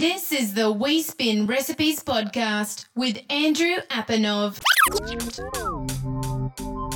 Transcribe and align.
This 0.00 0.32
is 0.32 0.54
the 0.54 0.72
Wiseband 0.72 1.46
Recipes 1.46 2.02
podcast 2.02 2.86
with 2.96 3.20
Andrew 3.28 3.76
Apanov. 3.90 4.58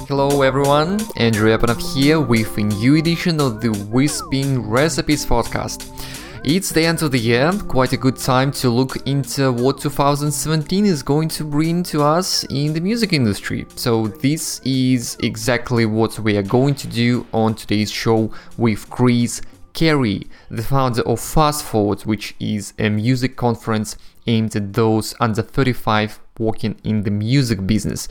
Hello 0.08 0.40
everyone, 0.40 0.98
Andrew 1.18 1.54
Apanov 1.54 1.82
here 1.94 2.18
with 2.18 2.56
a 2.56 2.62
new 2.62 2.94
edition 2.96 3.42
of 3.42 3.60
the 3.60 3.68
Wiseband 3.68 4.62
Recipes 4.66 5.26
podcast. 5.26 5.90
It's 6.46 6.70
the 6.70 6.86
end 6.86 7.02
of 7.02 7.10
the 7.10 7.18
year, 7.18 7.52
quite 7.68 7.92
a 7.92 7.98
good 7.98 8.16
time 8.16 8.50
to 8.52 8.70
look 8.70 8.96
into 9.06 9.52
what 9.52 9.80
2017 9.82 10.86
is 10.86 11.02
going 11.02 11.28
to 11.28 11.44
bring 11.44 11.82
to 11.82 12.02
us 12.02 12.44
in 12.44 12.72
the 12.72 12.80
music 12.80 13.12
industry. 13.12 13.66
So, 13.76 14.08
this 14.08 14.60
is 14.64 15.18
exactly 15.22 15.84
what 15.84 16.18
we 16.18 16.38
are 16.38 16.42
going 16.42 16.74
to 16.76 16.86
do 16.86 17.26
on 17.34 17.54
today's 17.54 17.90
show 17.90 18.32
with 18.56 18.88
Chris 18.88 19.42
Carey, 19.74 20.28
the 20.48 20.62
founder 20.62 21.02
of 21.02 21.20
Fast 21.20 21.64
Forward, 21.64 22.02
which 22.02 22.34
is 22.38 22.72
a 22.78 22.88
music 22.88 23.36
conference 23.36 23.96
aimed 24.26 24.54
at 24.54 24.72
those 24.72 25.14
under 25.20 25.42
35 25.42 26.20
working 26.38 26.76
in 26.84 27.02
the 27.02 27.10
music 27.10 27.66
business. 27.66 28.08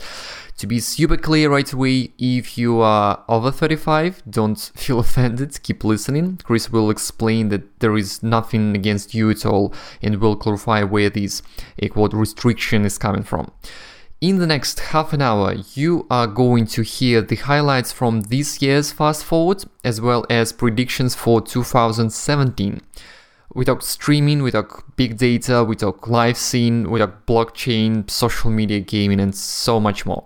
To 0.58 0.66
be 0.66 0.78
super 0.78 1.16
clear 1.16 1.50
right 1.50 1.72
away, 1.72 2.12
if 2.18 2.56
you 2.56 2.80
are 2.80 3.24
over 3.28 3.50
35, 3.50 4.22
don't 4.28 4.58
feel 4.76 5.00
offended, 5.00 5.60
keep 5.62 5.82
listening. 5.84 6.38
Chris 6.44 6.70
will 6.70 6.90
explain 6.90 7.48
that 7.48 7.80
there 7.80 7.96
is 7.96 8.22
nothing 8.22 8.76
against 8.76 9.14
you 9.14 9.30
at 9.30 9.44
all 9.44 9.74
and 10.02 10.20
will 10.20 10.36
clarify 10.36 10.82
where 10.82 11.10
this 11.10 11.42
quote 11.90 12.12
restriction 12.12 12.84
is 12.84 12.98
coming 12.98 13.22
from. 13.22 13.50
In 14.24 14.38
the 14.38 14.46
next 14.46 14.80
half 14.80 15.12
an 15.12 15.20
hour, 15.20 15.54
you 15.74 16.06
are 16.10 16.26
going 16.26 16.66
to 16.68 16.80
hear 16.80 17.20
the 17.20 17.36
highlights 17.36 17.92
from 17.92 18.22
this 18.22 18.62
year's 18.62 18.90
Fast 18.90 19.22
Forward 19.22 19.64
as 19.84 20.00
well 20.00 20.24
as 20.30 20.50
predictions 20.50 21.14
for 21.14 21.42
2017. 21.42 22.80
We 23.56 23.64
talk 23.64 23.82
streaming, 23.82 24.42
we 24.42 24.50
talk 24.50 24.84
big 24.96 25.16
data, 25.16 25.62
we 25.62 25.76
talk 25.76 26.08
live 26.08 26.36
scene, 26.36 26.90
we 26.90 26.98
talk 26.98 27.24
blockchain, 27.24 28.10
social 28.10 28.50
media 28.50 28.80
gaming, 28.80 29.20
and 29.20 29.32
so 29.32 29.78
much 29.78 30.04
more. 30.04 30.24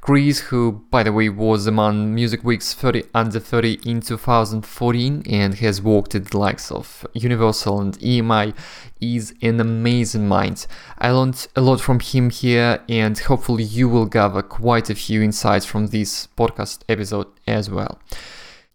Chris, 0.00 0.38
who 0.38 0.84
by 0.88 1.02
the 1.02 1.12
way 1.12 1.28
was 1.28 1.66
among 1.66 2.14
Music 2.14 2.44
Week's 2.44 2.72
30 2.74 3.02
under 3.14 3.40
30 3.40 3.80
in 3.84 4.00
2014 4.00 5.24
and 5.28 5.54
has 5.54 5.82
worked 5.82 6.14
at 6.14 6.26
the 6.26 6.38
likes 6.38 6.70
of 6.70 7.04
Universal 7.14 7.80
and 7.80 7.98
EMI, 7.98 8.54
is 9.00 9.34
an 9.42 9.58
amazing 9.58 10.28
mind. 10.28 10.68
I 10.98 11.10
learned 11.10 11.48
a 11.56 11.60
lot 11.60 11.80
from 11.80 11.98
him 11.98 12.30
here, 12.30 12.80
and 12.88 13.18
hopefully, 13.18 13.64
you 13.64 13.88
will 13.88 14.06
gather 14.06 14.40
quite 14.40 14.88
a 14.88 14.94
few 14.94 15.20
insights 15.20 15.66
from 15.66 15.88
this 15.88 16.28
podcast 16.38 16.82
episode 16.88 17.26
as 17.44 17.68
well. 17.68 17.98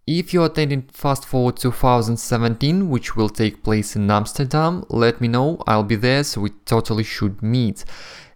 If 0.06 0.34
you're 0.34 0.48
attending 0.48 0.82
Fast 0.92 1.26
Forward 1.26 1.56
2017, 1.56 2.90
which 2.90 3.16
will 3.16 3.30
take 3.30 3.64
place 3.64 3.96
in 3.96 4.12
Amsterdam, 4.12 4.84
let 4.90 5.22
me 5.22 5.30
know. 5.30 5.64
I'll 5.66 5.84
be 5.84 5.96
there, 5.96 6.26
so 6.26 6.42
we 6.42 6.50
totally 6.66 7.06
should 7.06 7.42
meet. 7.42 7.86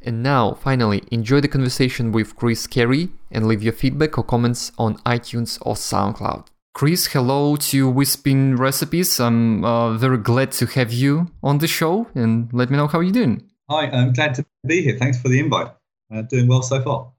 And 0.01 0.23
now, 0.23 0.53
finally, 0.53 1.03
enjoy 1.11 1.41
the 1.41 1.49
conversation 1.49 2.13
with 2.13 2.37
Chris 2.37 2.67
Carey 2.67 3.09
and 3.31 3.49
leave 3.49 3.61
your 3.61 3.73
feedback 3.73 4.17
or 4.17 4.23
comments 4.23 4.71
on 4.77 4.95
iTunes 4.99 5.57
or 5.59 5.75
SoundCloud. 5.75 6.47
Chris, 6.73 7.07
hello 7.07 7.57
to 7.57 7.91
Wiseband 7.91 8.57
Recipes. 8.57 9.19
I'm 9.19 9.65
uh, 9.65 9.97
very 9.97 10.19
glad 10.19 10.53
to 10.53 10.67
have 10.67 10.93
you 10.93 11.31
on 11.43 11.57
the 11.57 11.67
show 11.67 12.07
and 12.15 12.49
let 12.53 12.69
me 12.69 12.77
know 12.77 12.87
how 12.87 13.01
you're 13.01 13.11
doing. 13.11 13.43
Hi, 13.69 13.87
I'm 13.87 14.13
glad 14.13 14.35
to 14.35 14.45
be 14.65 14.83
here. 14.83 14.97
Thanks 14.97 15.21
for 15.21 15.27
the 15.27 15.41
invite. 15.41 15.73
Uh, 16.09 16.21
doing 16.21 16.47
well 16.47 16.61
so 16.61 16.81
far. 16.81 17.11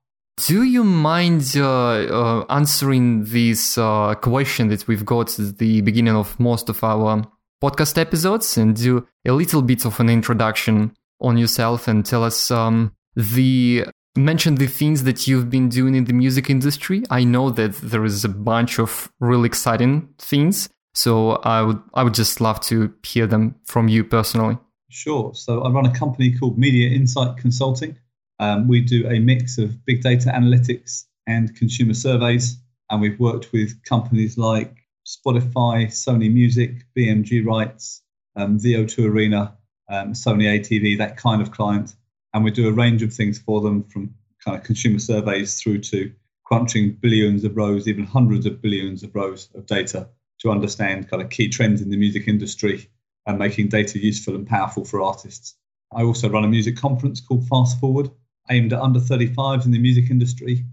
Do 0.46 0.62
you 0.62 0.84
mind 0.84 1.54
uh, 1.56 1.64
uh, 1.64 2.44
answering 2.48 3.24
this 3.24 3.76
uh, 3.76 4.14
question 4.14 4.68
that 4.68 4.86
we've 4.86 5.04
got 5.04 5.36
at 5.36 5.58
the 5.58 5.80
beginning 5.80 6.14
of 6.14 6.38
most 6.38 6.68
of 6.68 6.84
our 6.84 7.24
podcast 7.60 7.98
episodes 7.98 8.56
and 8.56 8.76
do 8.76 9.04
a 9.26 9.32
little 9.32 9.62
bit 9.62 9.84
of 9.84 9.98
an 9.98 10.08
introduction 10.08 10.94
on 11.20 11.38
yourself 11.38 11.88
and 11.88 12.06
tell 12.06 12.22
us 12.22 12.52
um, 12.52 12.92
the 13.16 13.84
mention 14.16 14.54
the 14.54 14.68
things 14.68 15.02
that 15.02 15.26
you've 15.26 15.50
been 15.50 15.68
doing 15.68 15.96
in 15.96 16.04
the 16.04 16.12
music 16.12 16.48
industry? 16.48 17.02
I 17.10 17.24
know 17.24 17.50
that 17.50 17.74
there 17.78 18.04
is 18.04 18.24
a 18.24 18.28
bunch 18.28 18.78
of 18.78 19.10
really 19.18 19.46
exciting 19.46 20.08
things, 20.18 20.68
so 20.94 21.32
I 21.42 21.62
would 21.62 21.82
I 21.94 22.04
would 22.04 22.14
just 22.14 22.40
love 22.40 22.60
to 22.66 22.94
hear 23.04 23.26
them 23.26 23.56
from 23.64 23.88
you 23.88 24.04
personally. 24.04 24.56
Sure. 24.88 25.34
So 25.34 25.62
I 25.62 25.70
run 25.70 25.84
a 25.84 25.92
company 25.92 26.32
called 26.38 26.58
Media 26.58 26.90
Insight 26.90 27.38
Consulting 27.38 27.96
um, 28.38 28.68
we 28.68 28.80
do 28.80 29.08
a 29.08 29.18
mix 29.18 29.58
of 29.58 29.84
big 29.84 30.02
data 30.02 30.30
analytics 30.30 31.04
and 31.26 31.54
consumer 31.56 31.94
surveys, 31.94 32.58
and 32.90 33.00
we've 33.00 33.18
worked 33.18 33.52
with 33.52 33.82
companies 33.84 34.38
like 34.38 34.74
Spotify, 35.06 35.86
Sony 35.86 36.32
Music, 36.32 36.84
BMG 36.96 37.44
Rights, 37.44 38.02
um, 38.36 38.58
the 38.58 38.74
O2 38.74 39.06
Arena, 39.06 39.56
um, 39.88 40.12
Sony 40.12 40.44
ATV, 40.44 40.98
that 40.98 41.16
kind 41.16 41.42
of 41.42 41.50
client. 41.50 41.94
And 42.34 42.44
we 42.44 42.50
do 42.50 42.68
a 42.68 42.72
range 42.72 43.02
of 43.02 43.12
things 43.12 43.38
for 43.38 43.60
them 43.60 43.84
from 43.84 44.14
kind 44.44 44.56
of 44.56 44.64
consumer 44.64 44.98
surveys 44.98 45.60
through 45.60 45.80
to 45.80 46.12
crunching 46.44 46.92
billions 46.92 47.44
of 47.44 47.56
rows, 47.56 47.88
even 47.88 48.04
hundreds 48.04 48.46
of 48.46 48.62
billions 48.62 49.02
of 49.02 49.14
rows 49.14 49.48
of 49.54 49.66
data 49.66 50.08
to 50.40 50.50
understand 50.50 51.10
kind 51.10 51.22
of 51.22 51.30
key 51.30 51.48
trends 51.48 51.82
in 51.82 51.90
the 51.90 51.96
music 51.96 52.28
industry 52.28 52.88
and 53.26 53.38
making 53.38 53.68
data 53.68 53.98
useful 53.98 54.34
and 54.34 54.46
powerful 54.46 54.84
for 54.84 55.02
artists. 55.02 55.56
I 55.92 56.02
also 56.02 56.28
run 56.28 56.44
a 56.44 56.48
music 56.48 56.76
conference 56.76 57.20
called 57.20 57.46
Fast 57.48 57.78
Forward, 57.80 58.10
aimed 58.50 58.72
at 58.72 58.80
under 58.80 59.00
35s 59.00 59.64
in 59.64 59.70
the 59.70 59.78
music 59.78 60.10
industry 60.10 60.64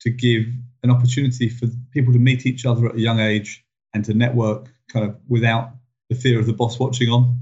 to 0.00 0.10
give 0.10 0.44
an 0.82 0.90
opportunity 0.90 1.48
for 1.48 1.66
people 1.92 2.12
to 2.12 2.18
meet 2.18 2.46
each 2.46 2.64
other 2.64 2.86
at 2.88 2.94
a 2.94 3.00
young 3.00 3.20
age 3.20 3.64
and 3.94 4.04
to 4.04 4.14
network 4.14 4.72
kind 4.92 5.04
of 5.04 5.16
without 5.28 5.70
the 6.08 6.14
fear 6.14 6.38
of 6.38 6.46
the 6.46 6.52
boss 6.52 6.78
watching 6.78 7.10
on. 7.10 7.40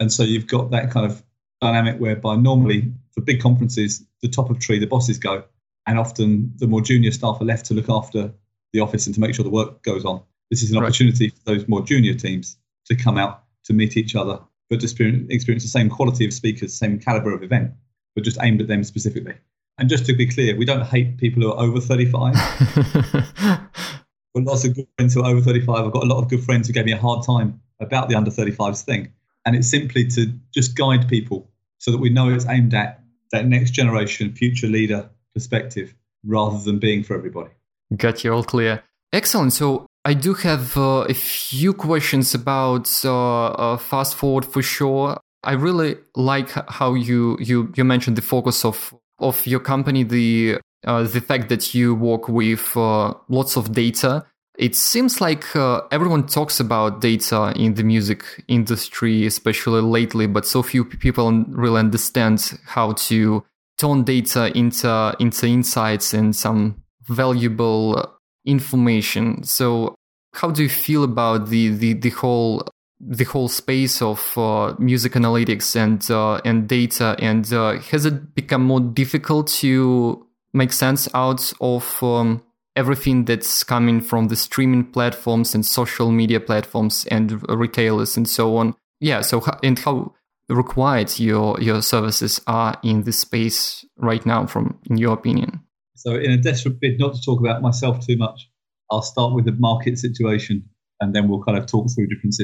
And 0.00 0.12
so 0.12 0.22
you've 0.22 0.46
got 0.46 0.70
that 0.70 0.90
kind 0.90 1.10
of 1.10 1.22
dynamic 1.60 1.98
whereby 1.98 2.36
normally 2.36 2.92
for 3.12 3.20
big 3.20 3.40
conferences, 3.40 4.04
the 4.22 4.28
top 4.28 4.50
of 4.50 4.58
tree, 4.58 4.78
the 4.78 4.86
bosses 4.86 5.18
go, 5.18 5.44
and 5.86 5.98
often 5.98 6.52
the 6.56 6.66
more 6.66 6.80
junior 6.80 7.10
staff 7.10 7.40
are 7.40 7.44
left 7.44 7.66
to 7.66 7.74
look 7.74 7.88
after 7.88 8.32
the 8.72 8.80
office 8.80 9.06
and 9.06 9.14
to 9.14 9.20
make 9.20 9.34
sure 9.34 9.44
the 9.44 9.50
work 9.50 9.82
goes 9.82 10.04
on. 10.04 10.20
This 10.50 10.62
is 10.62 10.70
an 10.70 10.78
right. 10.78 10.86
opportunity 10.86 11.28
for 11.28 11.40
those 11.44 11.66
more 11.68 11.82
junior 11.82 12.14
teams 12.14 12.58
to 12.86 12.96
come 12.96 13.16
out 13.16 13.44
to 13.64 13.72
meet 13.72 13.96
each 13.96 14.14
other, 14.14 14.38
but 14.68 14.80
to 14.80 14.84
experience, 14.84 15.26
experience 15.30 15.62
the 15.62 15.70
same 15.70 15.88
quality 15.88 16.24
of 16.24 16.32
speakers, 16.32 16.74
same 16.74 16.98
caliber 16.98 17.32
of 17.32 17.42
event 17.42 17.72
but 18.14 18.24
just 18.24 18.38
aimed 18.40 18.60
at 18.60 18.68
them 18.68 18.84
specifically. 18.84 19.34
And 19.78 19.88
just 19.88 20.06
to 20.06 20.14
be 20.14 20.26
clear, 20.26 20.56
we 20.56 20.64
don't 20.64 20.86
hate 20.86 21.18
people 21.18 21.42
who 21.42 21.52
are 21.52 21.60
over 21.60 21.80
35. 21.80 22.34
But 24.34 24.42
lots 24.42 24.64
of 24.64 24.74
good 24.74 24.88
friends 24.96 25.14
who 25.14 25.22
are 25.22 25.30
over 25.30 25.40
35. 25.40 25.86
I've 25.86 25.92
got 25.92 26.02
a 26.02 26.06
lot 26.06 26.20
of 26.20 26.28
good 26.28 26.42
friends 26.42 26.66
who 26.66 26.72
gave 26.72 26.84
me 26.84 26.92
a 26.92 26.98
hard 26.98 27.24
time 27.24 27.60
about 27.80 28.08
the 28.08 28.16
under 28.16 28.32
35s 28.32 28.82
thing. 28.82 29.12
And 29.46 29.54
it's 29.54 29.70
simply 29.70 30.06
to 30.08 30.32
just 30.52 30.76
guide 30.76 31.08
people 31.08 31.48
so 31.78 31.92
that 31.92 31.98
we 31.98 32.10
know 32.10 32.28
it's 32.30 32.46
aimed 32.46 32.74
at 32.74 33.00
that 33.30 33.46
next 33.46 33.70
generation, 33.70 34.32
future 34.32 34.66
leader 34.66 35.08
perspective 35.34 35.94
rather 36.24 36.58
than 36.58 36.78
being 36.78 37.04
for 37.04 37.14
everybody. 37.16 37.50
Got 37.96 38.24
you 38.24 38.32
all 38.32 38.42
clear. 38.42 38.82
Excellent. 39.12 39.52
So 39.52 39.86
I 40.04 40.14
do 40.14 40.34
have 40.34 40.76
uh, 40.76 41.06
a 41.08 41.14
few 41.14 41.72
questions 41.72 42.34
about 42.34 42.90
uh, 43.04 43.46
uh, 43.46 43.76
fast 43.76 44.16
forward 44.16 44.44
for 44.44 44.62
sure. 44.62 45.18
I 45.44 45.52
really 45.52 45.96
like 46.16 46.50
how 46.68 46.94
you 46.94 47.36
you 47.40 47.72
you 47.76 47.84
mentioned 47.84 48.16
the 48.16 48.22
focus 48.22 48.64
of 48.64 48.94
of 49.18 49.46
your 49.46 49.60
company, 49.60 50.02
the 50.02 50.58
uh, 50.86 51.02
the 51.04 51.20
fact 51.20 51.48
that 51.48 51.74
you 51.74 51.94
work 51.94 52.28
with 52.28 52.76
uh, 52.76 53.14
lots 53.28 53.56
of 53.56 53.72
data. 53.72 54.24
It 54.56 54.76
seems 54.76 55.20
like 55.20 55.56
uh, 55.56 55.82
everyone 55.90 56.26
talks 56.26 56.60
about 56.60 57.00
data 57.00 57.52
in 57.56 57.74
the 57.74 57.82
music 57.82 58.44
industry, 58.46 59.26
especially 59.26 59.80
lately, 59.80 60.28
but 60.28 60.46
so 60.46 60.62
few 60.62 60.84
people 60.84 61.44
really 61.48 61.80
understand 61.80 62.58
how 62.66 62.92
to 62.92 63.44
turn 63.78 64.04
data 64.04 64.56
into 64.56 65.14
into 65.18 65.46
insights 65.46 66.14
and 66.14 66.36
some 66.36 66.82
valuable 67.08 68.18
information. 68.44 69.42
So, 69.42 69.96
how 70.34 70.50
do 70.50 70.62
you 70.62 70.68
feel 70.68 71.04
about 71.04 71.48
the 71.48 71.70
the 71.70 71.94
the 71.94 72.10
whole 72.10 72.68
the 73.00 73.24
whole 73.24 73.48
space 73.48 74.00
of 74.00 74.36
uh, 74.38 74.74
music 74.78 75.12
analytics 75.12 75.76
and 75.76 76.10
uh, 76.10 76.40
and 76.44 76.68
data. 76.68 77.16
And 77.18 77.52
uh, 77.52 77.78
has 77.90 78.04
it 78.04 78.34
become 78.34 78.64
more 78.64 78.80
difficult 78.80 79.48
to 79.60 80.26
make 80.52 80.72
sense 80.72 81.08
out 81.14 81.52
of 81.60 82.02
um, 82.02 82.42
everything 82.76 83.24
that's 83.24 83.64
coming 83.64 84.00
from 84.00 84.28
the 84.28 84.36
streaming 84.36 84.84
platforms 84.84 85.54
and 85.54 85.64
social 85.66 86.10
media 86.10 86.40
platforms 86.40 87.06
and 87.10 87.42
retailers 87.48 88.16
and 88.16 88.28
so 88.28 88.56
on? 88.56 88.74
Yeah 89.00 89.20
so 89.20 89.44
and 89.62 89.78
how 89.78 90.14
required 90.48 91.18
your 91.18 91.60
your 91.60 91.82
services 91.82 92.40
are 92.46 92.78
in 92.82 93.02
this 93.02 93.18
space 93.18 93.84
right 93.96 94.24
now 94.24 94.46
from 94.46 94.78
in 94.88 94.96
your 94.96 95.12
opinion? 95.12 95.60
So 95.96 96.14
in 96.14 96.30
a 96.30 96.36
desperate 96.36 96.80
bid 96.80 96.98
not 96.98 97.14
to 97.14 97.22
talk 97.22 97.40
about 97.40 97.62
myself 97.62 98.06
too 98.06 98.16
much 98.16 98.48
i'll 98.90 99.02
start 99.02 99.34
with 99.34 99.44
the 99.44 99.52
market 99.52 99.98
situation 99.98 100.64
and 101.00 101.14
then 101.14 101.28
we'll 101.28 101.42
kind 101.42 101.58
of 101.58 101.66
talk 101.66 101.86
through 101.94 102.06
different 102.06 102.34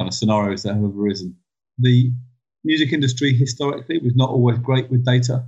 kind 0.00 0.08
of 0.08 0.14
scenarios 0.14 0.62
that 0.62 0.74
have 0.74 0.82
arisen. 0.82 1.36
The 1.78 2.10
music 2.64 2.92
industry 2.92 3.34
historically 3.34 3.98
was 3.98 4.16
not 4.16 4.30
always 4.30 4.56
great 4.58 4.90
with 4.90 5.04
data. 5.04 5.44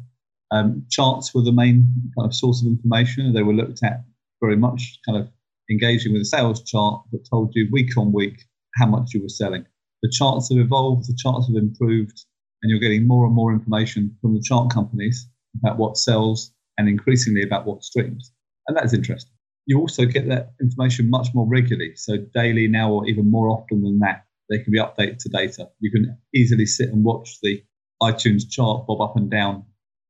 Um, 0.51 0.85
charts 0.91 1.35
were 1.35 1.41
the 1.41 1.53
main 1.53 1.91
kind 2.19 2.27
of 2.27 2.35
source 2.35 2.61
of 2.61 2.67
information. 2.67 3.33
They 3.33 3.43
were 3.43 3.55
looked 3.55 3.83
at 3.83 4.05
very 4.43 4.57
much 4.57 4.99
kind 5.07 5.17
of 5.19 5.29
engaging 5.71 6.13
with 6.13 6.21
a 6.21 6.27
sales 6.27 6.63
chart 6.65 7.03
that 7.13 7.27
told 7.31 7.53
you 7.55 7.67
week 7.73 7.97
on 7.97 8.13
week 8.13 8.45
how 8.77 8.87
much 8.87 9.15
you 9.15 9.23
were 9.23 9.31
selling. 9.31 9.65
The 10.03 10.11
charts 10.11 10.51
have 10.51 10.59
evolved, 10.59 11.09
the 11.09 11.17
charts 11.17 11.47
have 11.47 11.57
improved, 11.57 12.27
and 12.63 12.69
you're 12.69 12.79
getting 12.79 13.07
more 13.07 13.25
and 13.25 13.35
more 13.35 13.55
information 13.55 14.15
from 14.21 14.35
the 14.35 14.43
chart 14.43 14.71
companies 14.71 15.27
about 15.63 15.79
what 15.79 15.97
sells 15.97 16.53
and 16.77 16.91
increasingly 16.91 17.43
about 17.43 17.65
what 17.65 17.85
streams. 17.85 18.33
And 18.69 18.77
that's 18.77 18.93
interesting. 18.93 19.33
You 19.65 19.79
also 19.79 20.05
get 20.05 20.29
that 20.29 20.53
information 20.61 21.09
much 21.09 21.29
more 21.33 21.47
regularly. 21.47 21.95
So, 21.95 22.19
daily 22.35 22.69
now, 22.69 22.93
or 22.93 23.07
even 23.07 23.31
more 23.31 23.49
often 23.49 23.83
than 23.83 24.01
that, 24.01 24.27
they 24.49 24.59
can 24.59 24.73
be 24.73 24.79
updated 24.79 25.19
to 25.19 25.29
data. 25.29 25.69
You 25.81 25.91
can 25.91 26.19
easily 26.35 26.67
sit 26.67 26.91
and 26.91 27.05
watch 27.05 27.39
the 27.43 27.63
iTunes 28.03 28.49
chart 28.51 28.87
bob 28.87 29.01
up 29.01 29.17
and 29.17 29.31
down, 29.31 29.65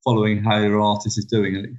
following 0.04 0.42
how 0.42 0.58
your 0.58 0.80
artist 0.80 1.18
is 1.18 1.24
doing. 1.26 1.56
And 1.56 1.78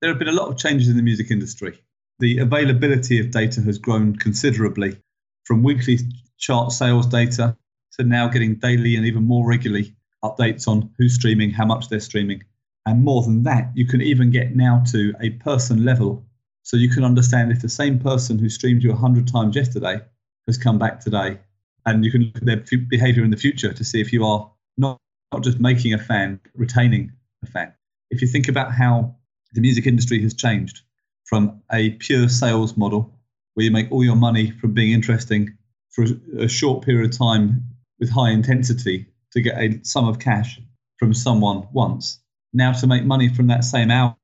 there 0.00 0.10
have 0.10 0.18
been 0.18 0.28
a 0.28 0.32
lot 0.32 0.48
of 0.48 0.58
changes 0.58 0.88
in 0.88 0.96
the 0.96 1.02
music 1.02 1.30
industry. 1.30 1.78
The 2.18 2.38
availability 2.38 3.18
of 3.20 3.30
data 3.30 3.60
has 3.62 3.78
grown 3.78 4.16
considerably 4.16 4.98
from 5.44 5.62
weekly 5.62 5.98
chart 6.38 6.72
sales 6.72 7.06
data 7.06 7.56
to 7.98 8.04
now 8.04 8.28
getting 8.28 8.56
daily 8.56 8.96
and 8.96 9.06
even 9.06 9.24
more 9.24 9.46
regularly 9.46 9.94
updates 10.22 10.66
on 10.66 10.90
who's 10.98 11.14
streaming, 11.14 11.50
how 11.50 11.66
much 11.66 11.88
they're 11.88 12.00
streaming. 12.00 12.42
And 12.86 13.02
more 13.02 13.22
than 13.22 13.44
that, 13.44 13.70
you 13.74 13.86
can 13.86 14.02
even 14.02 14.30
get 14.30 14.56
now 14.56 14.82
to 14.92 15.14
a 15.20 15.30
person 15.30 15.84
level. 15.84 16.24
So 16.62 16.76
you 16.76 16.88
can 16.88 17.04
understand 17.04 17.52
if 17.52 17.62
the 17.62 17.68
same 17.68 17.98
person 17.98 18.38
who 18.38 18.48
streamed 18.48 18.82
you 18.82 18.90
100 18.90 19.28
times 19.28 19.56
yesterday 19.56 20.00
has 20.46 20.58
come 20.58 20.78
back 20.78 21.00
today. 21.00 21.38
And 21.86 22.04
you 22.04 22.10
can 22.10 22.22
look 22.22 22.36
at 22.36 22.46
their 22.46 22.64
behavior 22.88 23.24
in 23.24 23.30
the 23.30 23.36
future 23.36 23.72
to 23.72 23.84
see 23.84 24.00
if 24.00 24.12
you 24.12 24.24
are 24.24 24.50
not, 24.78 24.98
not 25.32 25.42
just 25.42 25.60
making 25.60 25.92
a 25.92 25.98
fan, 25.98 26.40
retaining 26.54 27.12
a 27.42 27.46
fan. 27.46 27.72
If 28.10 28.22
you 28.22 28.28
think 28.28 28.48
about 28.48 28.72
how 28.72 29.14
the 29.52 29.60
music 29.60 29.86
industry 29.86 30.22
has 30.22 30.34
changed 30.34 30.80
from 31.24 31.60
a 31.72 31.90
pure 31.90 32.28
sales 32.28 32.76
model 32.76 33.12
where 33.54 33.64
you 33.64 33.70
make 33.70 33.90
all 33.90 34.04
your 34.04 34.16
money 34.16 34.50
from 34.50 34.72
being 34.72 34.92
interesting 34.92 35.56
for 35.90 36.06
a 36.38 36.48
short 36.48 36.84
period 36.84 37.10
of 37.10 37.18
time 37.18 37.62
with 38.00 38.10
high 38.10 38.30
intensity 38.30 39.06
to 39.32 39.40
get 39.40 39.56
a 39.58 39.78
sum 39.84 40.08
of 40.08 40.18
cash 40.18 40.60
from 40.98 41.14
someone 41.14 41.66
once. 41.72 42.20
Now, 42.52 42.72
to 42.72 42.86
make 42.86 43.04
money 43.04 43.28
from 43.28 43.46
that 43.48 43.64
same 43.64 43.90
album, 43.90 44.16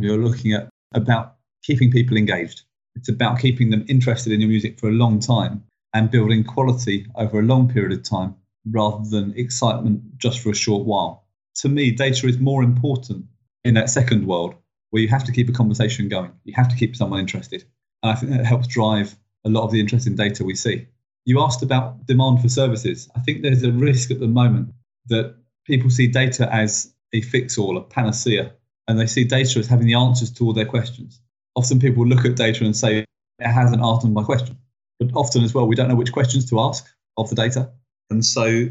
you're 0.00 0.18
looking 0.18 0.52
at 0.52 0.68
about 0.94 1.36
keeping 1.62 1.90
people 1.90 2.16
engaged. 2.16 2.62
It's 2.96 3.08
about 3.08 3.38
keeping 3.38 3.70
them 3.70 3.84
interested 3.88 4.32
in 4.32 4.40
your 4.40 4.48
music 4.48 4.78
for 4.78 4.88
a 4.88 4.92
long 4.92 5.20
time 5.20 5.62
and 5.94 6.10
building 6.10 6.44
quality 6.44 7.06
over 7.14 7.40
a 7.40 7.42
long 7.42 7.68
period 7.68 7.92
of 7.92 8.02
time 8.02 8.34
rather 8.70 9.08
than 9.08 9.34
excitement 9.36 10.02
just 10.18 10.40
for 10.40 10.50
a 10.50 10.54
short 10.54 10.86
while. 10.86 11.24
To 11.56 11.68
me, 11.68 11.90
data 11.90 12.26
is 12.26 12.38
more 12.38 12.62
important 12.62 13.24
in 13.64 13.74
that 13.74 13.90
second 13.90 14.26
world 14.26 14.54
where 14.90 15.02
you 15.02 15.08
have 15.08 15.24
to 15.24 15.32
keep 15.32 15.48
a 15.48 15.52
conversation 15.52 16.08
going. 16.08 16.30
You 16.44 16.54
have 16.54 16.68
to 16.68 16.76
keep 16.76 16.96
someone 16.96 17.20
interested. 17.20 17.64
And 18.02 18.12
I 18.12 18.14
think 18.14 18.32
that 18.32 18.46
helps 18.46 18.66
drive 18.66 19.16
a 19.44 19.48
lot 19.48 19.64
of 19.64 19.72
the 19.72 19.80
interesting 19.80 20.14
data 20.14 20.44
we 20.44 20.54
see. 20.54 20.86
You 21.24 21.40
asked 21.40 21.62
about 21.62 22.06
demand 22.06 22.40
for 22.40 22.48
services. 22.48 23.08
I 23.16 23.20
think 23.20 23.42
there's 23.42 23.62
a 23.62 23.72
risk 23.72 24.10
at 24.10 24.20
the 24.20 24.28
moment 24.28 24.72
that 25.08 25.34
people 25.66 25.90
see 25.90 26.06
data 26.06 26.52
as 26.52 26.94
a 27.12 27.20
fix 27.22 27.58
all, 27.58 27.76
a 27.76 27.82
panacea, 27.82 28.52
and 28.86 28.98
they 28.98 29.06
see 29.06 29.24
data 29.24 29.58
as 29.58 29.66
having 29.66 29.86
the 29.86 29.94
answers 29.94 30.30
to 30.32 30.44
all 30.44 30.52
their 30.52 30.64
questions. 30.64 31.20
Often 31.54 31.80
people 31.80 32.06
look 32.06 32.24
at 32.24 32.36
data 32.36 32.64
and 32.64 32.76
say, 32.76 33.00
it 33.00 33.06
hasn't 33.46 33.82
answered 33.82 34.12
my 34.12 34.22
question. 34.22 34.56
But 34.98 35.10
often 35.14 35.44
as 35.44 35.54
well, 35.54 35.66
we 35.66 35.76
don't 35.76 35.88
know 35.88 35.94
which 35.94 36.12
questions 36.12 36.48
to 36.50 36.60
ask 36.60 36.86
of 37.16 37.28
the 37.28 37.36
data. 37.36 37.70
And 38.10 38.24
so 38.24 38.68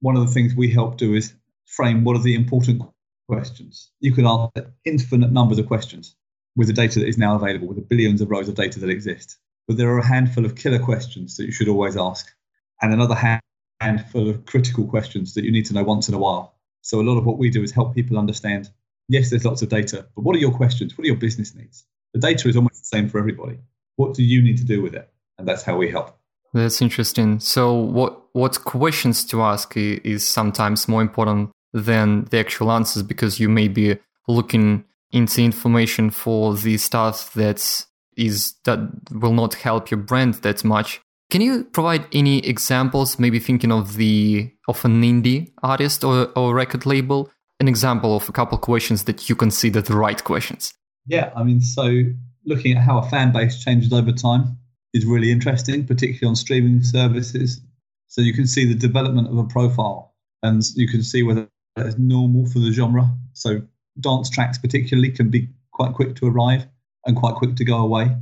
one 0.00 0.16
of 0.16 0.26
the 0.26 0.32
things 0.32 0.54
we 0.54 0.70
help 0.70 0.96
do 0.96 1.14
is 1.14 1.34
frame 1.66 2.04
what 2.04 2.16
are 2.16 2.22
the 2.22 2.34
important 2.34 2.82
questions. 3.28 3.90
You 4.00 4.12
could 4.12 4.24
answer 4.24 4.72
infinite 4.84 5.32
numbers 5.32 5.58
of 5.58 5.66
questions 5.66 6.16
with 6.56 6.66
the 6.66 6.72
data 6.72 6.98
that 6.98 7.08
is 7.08 7.18
now 7.18 7.36
available, 7.36 7.68
with 7.68 7.76
the 7.76 7.82
billions 7.82 8.20
of 8.20 8.30
rows 8.30 8.48
of 8.48 8.54
data 8.54 8.80
that 8.80 8.90
exist. 8.90 9.36
But 9.66 9.76
there 9.76 9.90
are 9.90 9.98
a 9.98 10.06
handful 10.06 10.44
of 10.44 10.56
killer 10.56 10.78
questions 10.78 11.36
that 11.36 11.44
you 11.44 11.52
should 11.52 11.68
always 11.68 11.96
ask, 11.96 12.26
and 12.80 12.92
another 12.92 13.40
handful 13.80 14.28
of 14.28 14.46
critical 14.46 14.86
questions 14.86 15.34
that 15.34 15.44
you 15.44 15.52
need 15.52 15.66
to 15.66 15.74
know 15.74 15.84
once 15.84 16.08
in 16.08 16.14
a 16.14 16.18
while. 16.18 16.54
So 16.80 17.00
a 17.00 17.02
lot 17.02 17.18
of 17.18 17.26
what 17.26 17.38
we 17.38 17.50
do 17.50 17.62
is 17.62 17.70
help 17.70 17.94
people 17.94 18.18
understand 18.18 18.70
yes, 19.08 19.30
there's 19.30 19.44
lots 19.44 19.62
of 19.62 19.68
data, 19.68 20.06
but 20.14 20.22
what 20.22 20.36
are 20.36 20.40
your 20.40 20.52
questions? 20.52 20.96
What 20.96 21.04
are 21.04 21.08
your 21.08 21.16
business 21.16 21.54
needs? 21.54 21.84
The 22.14 22.20
data 22.20 22.48
is 22.48 22.56
almost 22.56 22.80
the 22.80 22.96
same 22.96 23.08
for 23.08 23.18
everybody. 23.18 23.58
What 23.96 24.14
do 24.14 24.22
you 24.22 24.42
need 24.42 24.58
to 24.58 24.64
do 24.64 24.82
with 24.82 24.94
it? 24.94 25.10
And 25.38 25.46
that's 25.46 25.62
how 25.62 25.76
we 25.76 25.90
help. 25.90 26.16
That's 26.54 26.80
interesting. 26.82 27.40
So 27.40 27.74
what 27.74 28.22
what 28.32 28.64
questions 28.64 29.24
to 29.26 29.42
ask 29.42 29.76
is 29.76 30.26
sometimes 30.26 30.88
more 30.88 31.02
important 31.02 31.50
than 31.72 32.24
the 32.26 32.38
actual 32.38 32.72
answers 32.72 33.02
because 33.02 33.38
you 33.38 33.48
may 33.48 33.68
be 33.68 33.98
looking 34.26 34.84
into 35.10 35.42
information 35.42 36.10
for 36.10 36.54
the 36.54 36.78
stuff 36.78 37.32
that 37.34 37.56
is 37.56 37.86
is 38.16 38.54
that 38.64 38.80
will 39.12 39.32
not 39.32 39.54
help 39.54 39.90
your 39.90 39.98
brand 39.98 40.34
that 40.34 40.64
much. 40.64 41.00
Can 41.30 41.40
you 41.40 41.64
provide 41.64 42.06
any 42.12 42.38
examples? 42.46 43.18
Maybe 43.18 43.38
thinking 43.38 43.70
of 43.70 43.96
the 43.96 44.50
of 44.66 44.84
an 44.84 45.02
indie 45.02 45.52
artist 45.62 46.02
or, 46.04 46.30
or 46.36 46.54
record 46.54 46.84
label, 46.84 47.30
an 47.60 47.68
example 47.68 48.16
of 48.16 48.28
a 48.28 48.32
couple 48.32 48.58
questions 48.58 49.04
that 49.04 49.28
you 49.28 49.36
consider 49.36 49.80
the 49.80 49.96
right 49.96 50.22
questions. 50.24 50.74
Yeah, 51.06 51.30
I 51.36 51.44
mean, 51.44 51.60
so 51.60 52.02
looking 52.44 52.76
at 52.76 52.82
how 52.82 52.98
a 52.98 53.08
fan 53.08 53.32
base 53.32 53.62
changes 53.62 53.92
over 53.92 54.12
time 54.12 54.58
is 54.94 55.04
really 55.04 55.30
interesting, 55.30 55.86
particularly 55.86 56.30
on 56.30 56.36
streaming 56.36 56.82
services. 56.82 57.60
So 58.08 58.22
you 58.22 58.32
can 58.32 58.46
see 58.46 58.64
the 58.64 58.74
development 58.74 59.28
of 59.28 59.38
a 59.38 59.44
profile, 59.44 60.14
and 60.42 60.62
you 60.74 60.88
can 60.88 61.02
see 61.02 61.22
whether 61.22 61.48
it's 61.76 61.98
normal 61.98 62.46
for 62.46 62.58
the 62.58 62.72
genre. 62.72 63.10
So 63.32 63.62
dance 64.00 64.30
tracks 64.30 64.58
particularly 64.58 65.10
can 65.10 65.30
be 65.30 65.48
quite 65.72 65.94
quick 65.94 66.16
to 66.16 66.26
arrive 66.26 66.66
and 67.06 67.16
quite 67.16 67.34
quick 67.34 67.56
to 67.56 67.64
go 67.64 67.78
away. 67.78 68.14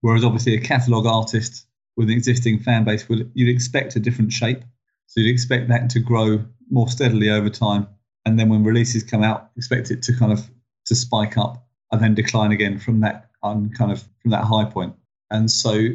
Whereas 0.00 0.24
obviously 0.24 0.54
a 0.54 0.60
catalogue 0.60 1.06
artist 1.06 1.66
with 1.96 2.08
an 2.08 2.14
existing 2.14 2.60
fan 2.60 2.84
base 2.84 3.08
would 3.08 3.30
you'd 3.34 3.54
expect 3.54 3.96
a 3.96 4.00
different 4.00 4.32
shape. 4.32 4.62
So 5.06 5.20
you'd 5.20 5.32
expect 5.32 5.68
that 5.68 5.90
to 5.90 6.00
grow 6.00 6.44
more 6.70 6.88
steadily 6.88 7.30
over 7.30 7.50
time. 7.50 7.86
And 8.26 8.38
then 8.38 8.48
when 8.48 8.64
releases 8.64 9.02
come 9.02 9.22
out, 9.22 9.50
expect 9.56 9.90
it 9.90 10.02
to 10.04 10.16
kind 10.16 10.32
of 10.32 10.48
to 10.86 10.94
spike 10.94 11.36
up 11.36 11.66
and 11.92 12.02
then 12.02 12.14
decline 12.14 12.52
again 12.52 12.78
from 12.78 13.00
that 13.00 13.30
um, 13.42 13.70
kind 13.70 13.92
of 13.92 14.02
from 14.20 14.30
that 14.30 14.44
high 14.44 14.64
point. 14.64 14.94
And 15.30 15.50
so 15.50 15.88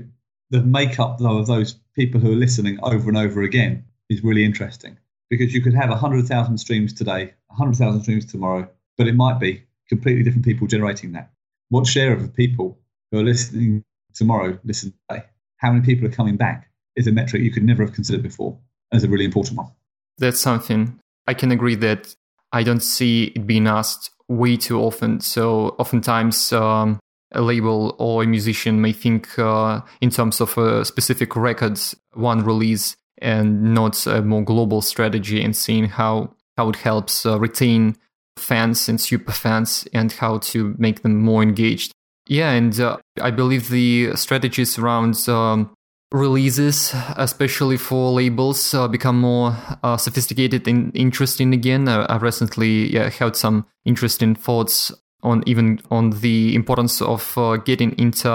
the 0.50 0.62
makeup 0.62 1.18
though 1.20 1.38
of 1.38 1.48
those 1.48 1.74
people 1.96 2.20
who 2.20 2.31
are 2.34 2.36
listening 2.36 2.80
over 2.81 3.10
and 3.10 3.18
over 3.18 3.42
again 3.42 3.86
is 4.10 4.24
really 4.24 4.44
interesting 4.44 4.98
because 5.30 5.54
you 5.54 5.62
could 5.62 5.76
have 5.76 5.90
100,000 5.90 6.58
streams 6.58 6.94
today, 6.94 7.34
100,000 7.48 8.02
streams 8.02 8.26
tomorrow, 8.26 8.68
but 8.98 9.08
it 9.08 9.16
might 9.16 9.40
be 9.40 9.64
completely 9.88 10.24
different 10.24 10.46
people 10.46 10.68
generating 10.68 11.12
that. 11.12 11.31
What 11.70 11.86
share 11.86 12.14
of 12.14 12.22
the 12.22 12.30
people 12.30 12.80
who 13.12 13.20
are 13.20 13.24
listening 13.24 13.84
tomorrow 14.14 14.58
listen 14.64 14.94
today? 15.10 15.24
How 15.58 15.72
many 15.72 15.86
people 15.86 16.08
are 16.08 16.12
coming 16.12 16.38
back 16.38 16.70
is 16.96 17.08
a 17.08 17.12
metric 17.12 17.42
you 17.42 17.52
could 17.52 17.64
never 17.64 17.84
have 17.84 17.94
considered 17.94 18.24
before 18.24 18.58
as 18.92 19.04
a 19.04 19.08
really 19.08 19.25
important 19.25 19.58
one. 19.58 19.72
That's 20.18 20.40
something 20.40 21.00
I 21.28 21.34
can 21.34 21.52
agree 21.52 21.75
that 21.75 22.15
I 22.51 22.63
don't 22.63 22.82
see 22.82 23.25
it 23.36 23.46
being 23.46 23.68
asked 23.68 24.12
way 24.27 24.58
too 24.58 24.80
often. 24.80 25.22
So 25.22 25.75
oftentimes, 25.80 26.51
um, 26.51 27.00
a 27.31 27.41
label 27.41 27.95
or 28.00 28.24
a 28.24 28.27
musician 28.27 28.81
may 28.81 28.91
think 28.91 29.38
uh, 29.38 29.81
in 30.01 30.09
terms 30.09 30.41
of 30.41 30.57
a 30.57 30.83
specific 30.83 31.36
records, 31.36 31.95
one 32.13 32.43
release, 32.43 32.95
and 33.21 33.74
not 33.74 34.07
a 34.07 34.21
more 34.21 34.43
global 34.43 34.81
strategy 34.81 35.43
and 35.43 35.55
seeing 35.55 35.86
how 35.86 36.33
how 36.57 36.69
it 36.69 36.75
helps 36.77 37.25
uh, 37.25 37.39
retain 37.39 37.95
fans 38.38 38.89
and 38.89 39.00
super 39.00 39.31
fans 39.31 39.88
and 39.93 40.12
how 40.13 40.38
to 40.39 40.75
make 40.77 41.03
them 41.03 41.21
more 41.21 41.43
engaged. 41.43 41.91
Yeah, 42.27 42.51
and 42.51 42.77
uh, 42.79 42.98
I 43.21 43.31
believe 43.31 43.69
the 43.69 44.15
strategies 44.15 44.77
around 44.77 45.27
um, 45.27 45.71
releases, 46.12 46.93
especially 47.17 47.77
for 47.77 48.12
labels, 48.12 48.74
uh, 48.74 48.88
become 48.88 49.19
more 49.19 49.55
uh, 49.83 49.98
sophisticated 49.98 50.67
and 50.67 50.95
interesting 50.95 51.53
again. 51.53 51.88
Uh, 51.88 52.05
I 52.09 52.17
recently 52.17 52.93
yeah, 52.93 53.09
had 53.09 53.36
some 53.36 53.65
interesting 53.86 54.36
thoughts 54.36 54.91
on 55.22 55.44
even 55.46 55.80
on 55.92 56.12
the 56.22 56.56
importance 56.56 57.02
of 57.02 57.38
uh, 57.38 57.58
getting 57.58 57.98
into 57.98 58.28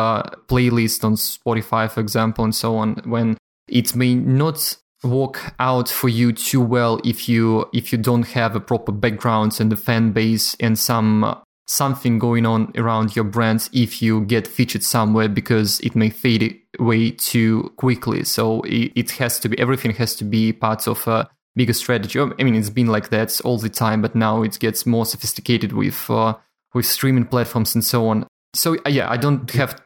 playlist 0.49 1.05
on 1.05 1.15
Spotify, 1.15 1.91
for 1.91 2.01
example, 2.01 2.45
and 2.45 2.55
so 2.55 2.77
on. 2.77 2.97
When 3.05 3.37
it 3.69 3.97
may 3.97 4.15
not 4.15 4.77
work 5.05 5.55
out 5.59 5.89
for 5.89 6.09
you 6.09 6.33
too 6.33 6.61
well 6.61 7.01
if 7.05 7.29
you 7.29 7.69
if 7.73 7.93
you 7.93 7.99
don't 7.99 8.29
have 8.29 8.57
a 8.57 8.61
proper 8.61 8.93
background 8.93 9.59
and 9.61 9.73
a 9.73 9.77
fan 9.77 10.13
base 10.13 10.57
and 10.61 10.79
some 10.79 11.37
something 11.67 12.19
going 12.19 12.45
on 12.45 12.73
around 12.77 13.15
your 13.15 13.25
brand 13.25 13.69
if 13.73 14.03
you 14.03 14.23
get 14.23 14.47
featured 14.47 14.83
somewhere 14.83 15.29
because 15.29 15.81
it 15.81 15.95
may 15.95 16.11
fade 16.11 16.59
away 16.79 17.11
too 17.11 17.73
quickly 17.77 18.25
so 18.25 18.61
it, 18.63 18.93
it 18.95 19.11
has 19.13 19.39
to 19.39 19.49
be 19.49 19.59
everything 19.59 19.93
has 19.93 20.15
to 20.15 20.25
be 20.25 20.53
part 20.53 20.87
of 20.87 21.07
a 21.07 21.29
bigger 21.57 21.73
strategy 21.73 22.19
i 22.21 22.43
mean 22.43 22.55
it's 22.55 22.71
been 22.71 22.89
like 22.89 23.11
that 23.11 23.41
all 23.43 23.59
the 23.59 23.69
time 23.69 24.03
but 24.03 24.15
now 24.15 24.43
it 24.43 24.59
gets 24.59 24.85
more 24.85 25.07
sophisticated 25.07 25.73
with 25.73 26.11
uh, 26.11 26.35
with 26.75 26.85
streaming 26.85 27.25
platforms 27.25 27.75
and 27.75 27.85
so 27.85 28.09
on 28.09 28.27
so 28.55 28.77
uh, 28.87 28.91
yeah 28.91 29.11
i 29.11 29.17
don't 29.17 29.51
have 29.53 29.81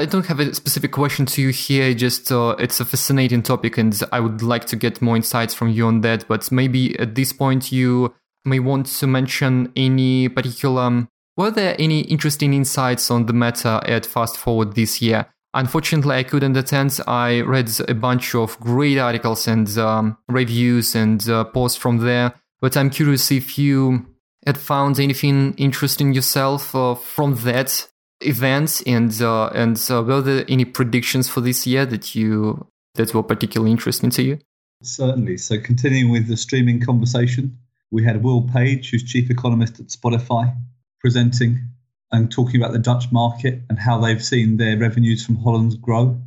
I 0.00 0.06
don't 0.06 0.26
have 0.26 0.40
a 0.40 0.52
specific 0.52 0.90
question 0.90 1.24
to 1.26 1.40
you 1.42 1.50
here. 1.50 1.94
Just 1.94 2.32
uh, 2.32 2.56
it's 2.58 2.80
a 2.80 2.84
fascinating 2.84 3.42
topic, 3.42 3.78
and 3.78 3.98
I 4.10 4.18
would 4.18 4.42
like 4.42 4.64
to 4.66 4.76
get 4.76 5.00
more 5.00 5.14
insights 5.14 5.54
from 5.54 5.68
you 5.68 5.86
on 5.86 6.00
that. 6.00 6.26
But 6.26 6.50
maybe 6.50 6.98
at 6.98 7.14
this 7.14 7.32
point, 7.32 7.70
you 7.70 8.12
may 8.44 8.58
want 8.58 8.86
to 8.86 9.06
mention 9.06 9.72
any 9.76 10.28
particular. 10.28 10.82
Um, 10.82 11.08
were 11.36 11.52
there 11.52 11.76
any 11.78 12.00
interesting 12.00 12.54
insights 12.54 13.08
on 13.10 13.26
the 13.26 13.32
matter 13.32 13.80
at 13.86 14.04
Fast 14.04 14.36
Forward 14.36 14.74
this 14.74 15.00
year? 15.00 15.26
Unfortunately, 15.54 16.16
I 16.16 16.24
couldn't 16.24 16.56
attend. 16.56 16.98
I 17.06 17.42
read 17.42 17.70
a 17.88 17.94
bunch 17.94 18.34
of 18.34 18.58
great 18.58 18.98
articles 18.98 19.46
and 19.46 19.68
um, 19.78 20.18
reviews 20.28 20.96
and 20.96 21.26
uh, 21.28 21.44
posts 21.44 21.78
from 21.78 21.98
there. 21.98 22.34
But 22.60 22.76
I'm 22.76 22.90
curious 22.90 23.30
if 23.30 23.58
you 23.58 24.06
had 24.46 24.58
found 24.58 24.98
anything 24.98 25.54
interesting 25.56 26.12
yourself 26.12 26.74
uh, 26.74 26.94
from 26.94 27.34
that 27.36 27.88
event, 28.20 28.82
and 28.86 29.20
uh, 29.20 29.46
and 29.54 29.80
uh, 29.90 30.02
were 30.02 30.20
there 30.20 30.44
any 30.48 30.64
predictions 30.64 31.28
for 31.28 31.40
this 31.40 31.66
year 31.66 31.86
that 31.86 32.14
you 32.14 32.66
that 32.94 33.14
were 33.14 33.22
particularly 33.22 33.70
interesting 33.70 34.10
to 34.10 34.22
you? 34.22 34.38
Certainly. 34.82 35.38
So, 35.38 35.58
continuing 35.58 36.10
with 36.12 36.28
the 36.28 36.36
streaming 36.36 36.80
conversation, 36.80 37.58
we 37.90 38.04
had 38.04 38.22
Will 38.22 38.42
Page, 38.42 38.90
who's 38.90 39.02
chief 39.02 39.30
economist 39.30 39.80
at 39.80 39.86
Spotify, 39.86 40.54
presenting 41.00 41.60
and 42.12 42.30
talking 42.30 42.60
about 42.60 42.72
the 42.72 42.78
Dutch 42.78 43.10
market 43.10 43.60
and 43.68 43.78
how 43.78 43.98
they've 43.98 44.24
seen 44.24 44.56
their 44.56 44.78
revenues 44.78 45.24
from 45.24 45.36
Holland 45.36 45.80
grow. 45.80 46.20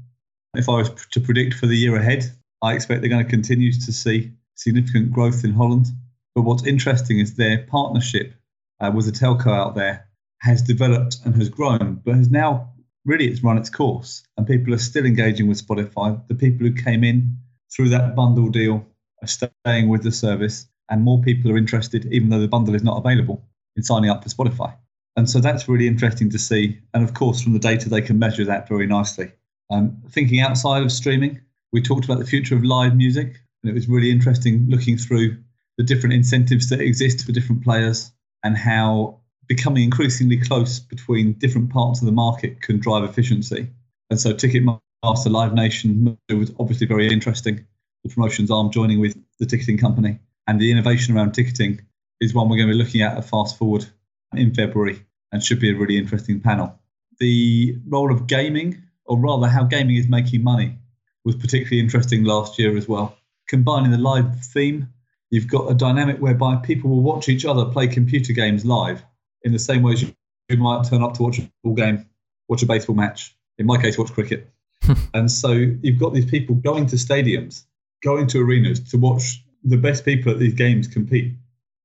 If 0.55 0.67
I 0.67 0.77
was 0.77 0.89
to 1.11 1.21
predict 1.21 1.53
for 1.53 1.67
the 1.67 1.77
year 1.77 1.95
ahead, 1.95 2.25
I 2.61 2.73
expect 2.73 3.01
they're 3.01 3.09
going 3.09 3.23
to 3.23 3.29
continue 3.29 3.71
to 3.71 3.93
see 3.93 4.31
significant 4.55 5.11
growth 5.11 5.43
in 5.43 5.53
Holland. 5.53 5.87
But 6.37 6.43
what's 6.43 6.67
interesting 6.67 7.17
is 7.17 7.33
their 7.33 7.63
partnership 7.63 8.35
uh, 8.79 8.91
with 8.93 9.07
a 9.07 9.11
telco 9.11 9.47
out 9.47 9.73
there 9.73 10.07
has 10.41 10.61
developed 10.61 11.17
and 11.25 11.33
has 11.35 11.49
grown, 11.49 11.99
but 12.05 12.13
has 12.13 12.29
now 12.29 12.69
really 13.05 13.25
it's 13.25 13.41
run 13.41 13.57
its 13.57 13.71
course, 13.71 14.21
and 14.37 14.45
people 14.45 14.71
are 14.71 14.77
still 14.77 15.07
engaging 15.07 15.47
with 15.47 15.65
Spotify. 15.65 16.21
The 16.27 16.35
people 16.35 16.67
who 16.67 16.73
came 16.75 17.03
in 17.03 17.35
through 17.75 17.89
that 17.89 18.15
bundle 18.15 18.49
deal 18.49 18.85
are 19.23 19.27
staying 19.27 19.89
with 19.89 20.03
the 20.03 20.11
service, 20.11 20.67
and 20.91 21.03
more 21.03 21.19
people 21.23 21.51
are 21.51 21.57
interested, 21.57 22.05
even 22.13 22.29
though 22.29 22.39
the 22.39 22.47
bundle 22.47 22.75
is 22.75 22.83
not 22.83 22.99
available, 22.99 23.43
in 23.75 23.81
signing 23.81 24.11
up 24.11 24.21
for 24.21 24.29
Spotify. 24.29 24.75
And 25.15 25.27
so 25.27 25.39
that's 25.39 25.67
really 25.67 25.87
interesting 25.87 26.29
to 26.29 26.37
see. 26.37 26.79
And 26.93 27.03
of 27.03 27.15
course, 27.15 27.41
from 27.41 27.53
the 27.53 27.59
data, 27.59 27.89
they 27.89 28.01
can 28.01 28.19
measure 28.19 28.45
that 28.45 28.69
very 28.69 28.85
nicely. 28.85 29.31
Um, 29.71 30.03
thinking 30.11 30.39
outside 30.39 30.83
of 30.83 30.91
streaming, 30.91 31.41
we 31.73 31.81
talked 31.81 32.05
about 32.05 32.19
the 32.19 32.27
future 32.27 32.55
of 32.55 32.63
live 32.63 32.95
music, 32.95 33.41
and 33.63 33.71
it 33.71 33.73
was 33.73 33.89
really 33.89 34.11
interesting 34.11 34.67
looking 34.69 34.99
through 34.99 35.37
the 35.77 35.83
different 35.83 36.13
incentives 36.13 36.69
that 36.69 36.81
exist 36.81 37.25
for 37.25 37.31
different 37.31 37.63
players 37.63 38.11
and 38.43 38.57
how 38.57 39.19
becoming 39.47 39.83
increasingly 39.83 40.37
close 40.37 40.79
between 40.79 41.33
different 41.33 41.69
parts 41.69 42.01
of 42.01 42.05
the 42.05 42.11
market 42.11 42.61
can 42.61 42.79
drive 42.79 43.03
efficiency. 43.03 43.69
And 44.09 44.19
so 44.19 44.33
Ticketmaster 44.33 45.29
Live 45.29 45.53
Nation 45.53 46.17
was 46.29 46.51
obviously 46.59 46.87
very 46.87 47.11
interesting. 47.11 47.65
The 48.03 48.09
promotions 48.09 48.51
arm 48.51 48.71
joining 48.71 48.99
with 48.99 49.17
the 49.39 49.45
ticketing 49.45 49.77
company 49.77 50.19
and 50.47 50.59
the 50.59 50.71
innovation 50.71 51.15
around 51.15 51.33
ticketing 51.33 51.81
is 52.19 52.33
one 52.33 52.49
we're 52.49 52.57
going 52.57 52.69
to 52.69 52.73
be 52.73 52.83
looking 52.83 53.01
at 53.01 53.17
at 53.17 53.25
Fast 53.25 53.57
Forward 53.57 53.85
in 54.33 54.53
February 54.53 55.05
and 55.31 55.43
should 55.43 55.59
be 55.59 55.69
a 55.69 55.75
really 55.75 55.97
interesting 55.97 56.39
panel. 56.39 56.79
The 57.19 57.77
role 57.87 58.11
of 58.11 58.27
gaming, 58.27 58.81
or 59.05 59.17
rather 59.17 59.47
how 59.47 59.63
gaming 59.63 59.95
is 59.95 60.07
making 60.07 60.43
money, 60.43 60.77
was 61.25 61.35
particularly 61.35 61.79
interesting 61.79 62.23
last 62.23 62.57
year 62.57 62.77
as 62.77 62.87
well. 62.87 63.17
Combining 63.47 63.91
the 63.91 63.97
live 63.97 64.39
theme, 64.45 64.87
you've 65.29 65.47
got 65.47 65.69
a 65.69 65.73
dynamic 65.73 66.19
whereby 66.19 66.55
people 66.57 66.89
will 66.89 67.01
watch 67.01 67.29
each 67.29 67.45
other 67.45 67.65
play 67.65 67.87
computer 67.87 68.33
games 68.33 68.65
live 68.65 69.03
in 69.43 69.51
the 69.51 69.59
same 69.59 69.81
way 69.81 69.93
as 69.93 70.01
you 70.01 70.13
might 70.57 70.85
turn 70.85 71.03
up 71.03 71.13
to 71.15 71.23
watch 71.23 71.39
a 71.39 71.41
football 71.41 71.73
game, 71.73 72.05
watch 72.47 72.63
a 72.63 72.65
baseball 72.65 72.95
match, 72.95 73.35
in 73.57 73.65
my 73.65 73.81
case, 73.81 73.97
watch 73.97 74.11
cricket. 74.13 74.49
and 75.13 75.31
so 75.31 75.51
you've 75.51 75.99
got 75.99 76.13
these 76.13 76.25
people 76.25 76.55
going 76.55 76.85
to 76.87 76.95
stadiums, 76.95 77.65
going 78.03 78.27
to 78.27 78.39
arenas 78.41 78.79
to 78.91 78.97
watch 78.97 79.43
the 79.63 79.77
best 79.77 80.05
people 80.05 80.31
at 80.31 80.39
these 80.39 80.53
games 80.53 80.87
compete. 80.87 81.33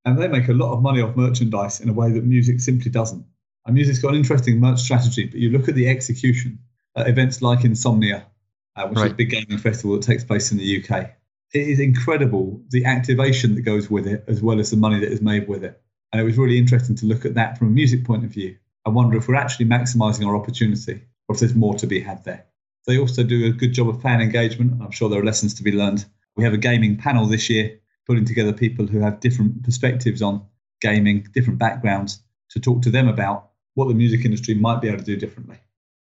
And 0.05 0.17
they 0.17 0.27
make 0.27 0.49
a 0.49 0.53
lot 0.53 0.73
of 0.73 0.81
money 0.81 1.01
off 1.01 1.15
merchandise 1.15 1.79
in 1.79 1.89
a 1.89 1.93
way 1.93 2.11
that 2.11 2.23
music 2.23 2.59
simply 2.59 2.91
doesn't. 2.91 3.25
And 3.65 3.75
music's 3.75 3.99
got 3.99 4.09
an 4.09 4.17
interesting 4.17 4.59
merch 4.59 4.81
strategy, 4.81 5.25
but 5.25 5.39
you 5.39 5.49
look 5.49 5.69
at 5.69 5.75
the 5.75 5.87
execution 5.87 6.59
at 6.95 7.07
events 7.07 7.41
like 7.41 7.63
Insomnia, 7.63 8.25
uh, 8.75 8.87
which 8.87 8.97
right. 8.97 9.05
is 9.07 9.11
a 9.13 9.15
big 9.15 9.29
gaming 9.29 9.57
festival 9.57 9.95
that 9.95 10.03
takes 10.03 10.23
place 10.23 10.51
in 10.51 10.57
the 10.57 10.83
UK. 10.83 11.11
It 11.53 11.67
is 11.67 11.79
incredible 11.79 12.61
the 12.69 12.85
activation 12.85 13.53
that 13.55 13.61
goes 13.61 13.89
with 13.89 14.07
it, 14.07 14.23
as 14.27 14.41
well 14.41 14.59
as 14.59 14.71
the 14.71 14.77
money 14.77 14.99
that 14.99 15.11
is 15.11 15.21
made 15.21 15.47
with 15.47 15.63
it. 15.63 15.79
And 16.11 16.19
it 16.19 16.25
was 16.25 16.37
really 16.37 16.57
interesting 16.57 16.95
to 16.97 17.05
look 17.05 17.25
at 17.25 17.35
that 17.35 17.57
from 17.57 17.67
a 17.67 17.71
music 17.71 18.05
point 18.05 18.23
of 18.23 18.31
view. 18.31 18.57
I 18.85 18.89
wonder 18.89 19.17
if 19.17 19.27
we're 19.27 19.35
actually 19.35 19.67
maximizing 19.67 20.25
our 20.25 20.35
opportunity 20.35 21.01
or 21.27 21.35
if 21.35 21.39
there's 21.39 21.55
more 21.55 21.75
to 21.75 21.87
be 21.87 21.99
had 21.99 22.23
there. 22.25 22.45
They 22.85 22.97
also 22.97 23.23
do 23.23 23.45
a 23.45 23.51
good 23.51 23.73
job 23.73 23.87
of 23.87 24.01
fan 24.01 24.19
engagement. 24.19 24.81
I'm 24.81 24.91
sure 24.91 25.09
there 25.09 25.21
are 25.21 25.25
lessons 25.25 25.53
to 25.55 25.63
be 25.63 25.71
learned. 25.71 26.05
We 26.35 26.43
have 26.43 26.53
a 26.53 26.57
gaming 26.57 26.97
panel 26.97 27.27
this 27.27 27.49
year, 27.49 27.79
putting 28.05 28.25
together 28.25 28.51
people 28.51 28.87
who 28.87 28.99
have 28.99 29.19
different 29.19 29.63
perspectives 29.63 30.21
on 30.21 30.45
gaming, 30.81 31.27
different 31.33 31.59
backgrounds, 31.59 32.21
to 32.49 32.59
talk 32.59 32.81
to 32.81 32.89
them 32.89 33.07
about 33.07 33.51
what 33.75 33.87
the 33.87 33.93
music 33.93 34.25
industry 34.25 34.55
might 34.55 34.81
be 34.81 34.87
able 34.87 34.99
to 34.99 35.05
do 35.05 35.15
differently. 35.17 35.57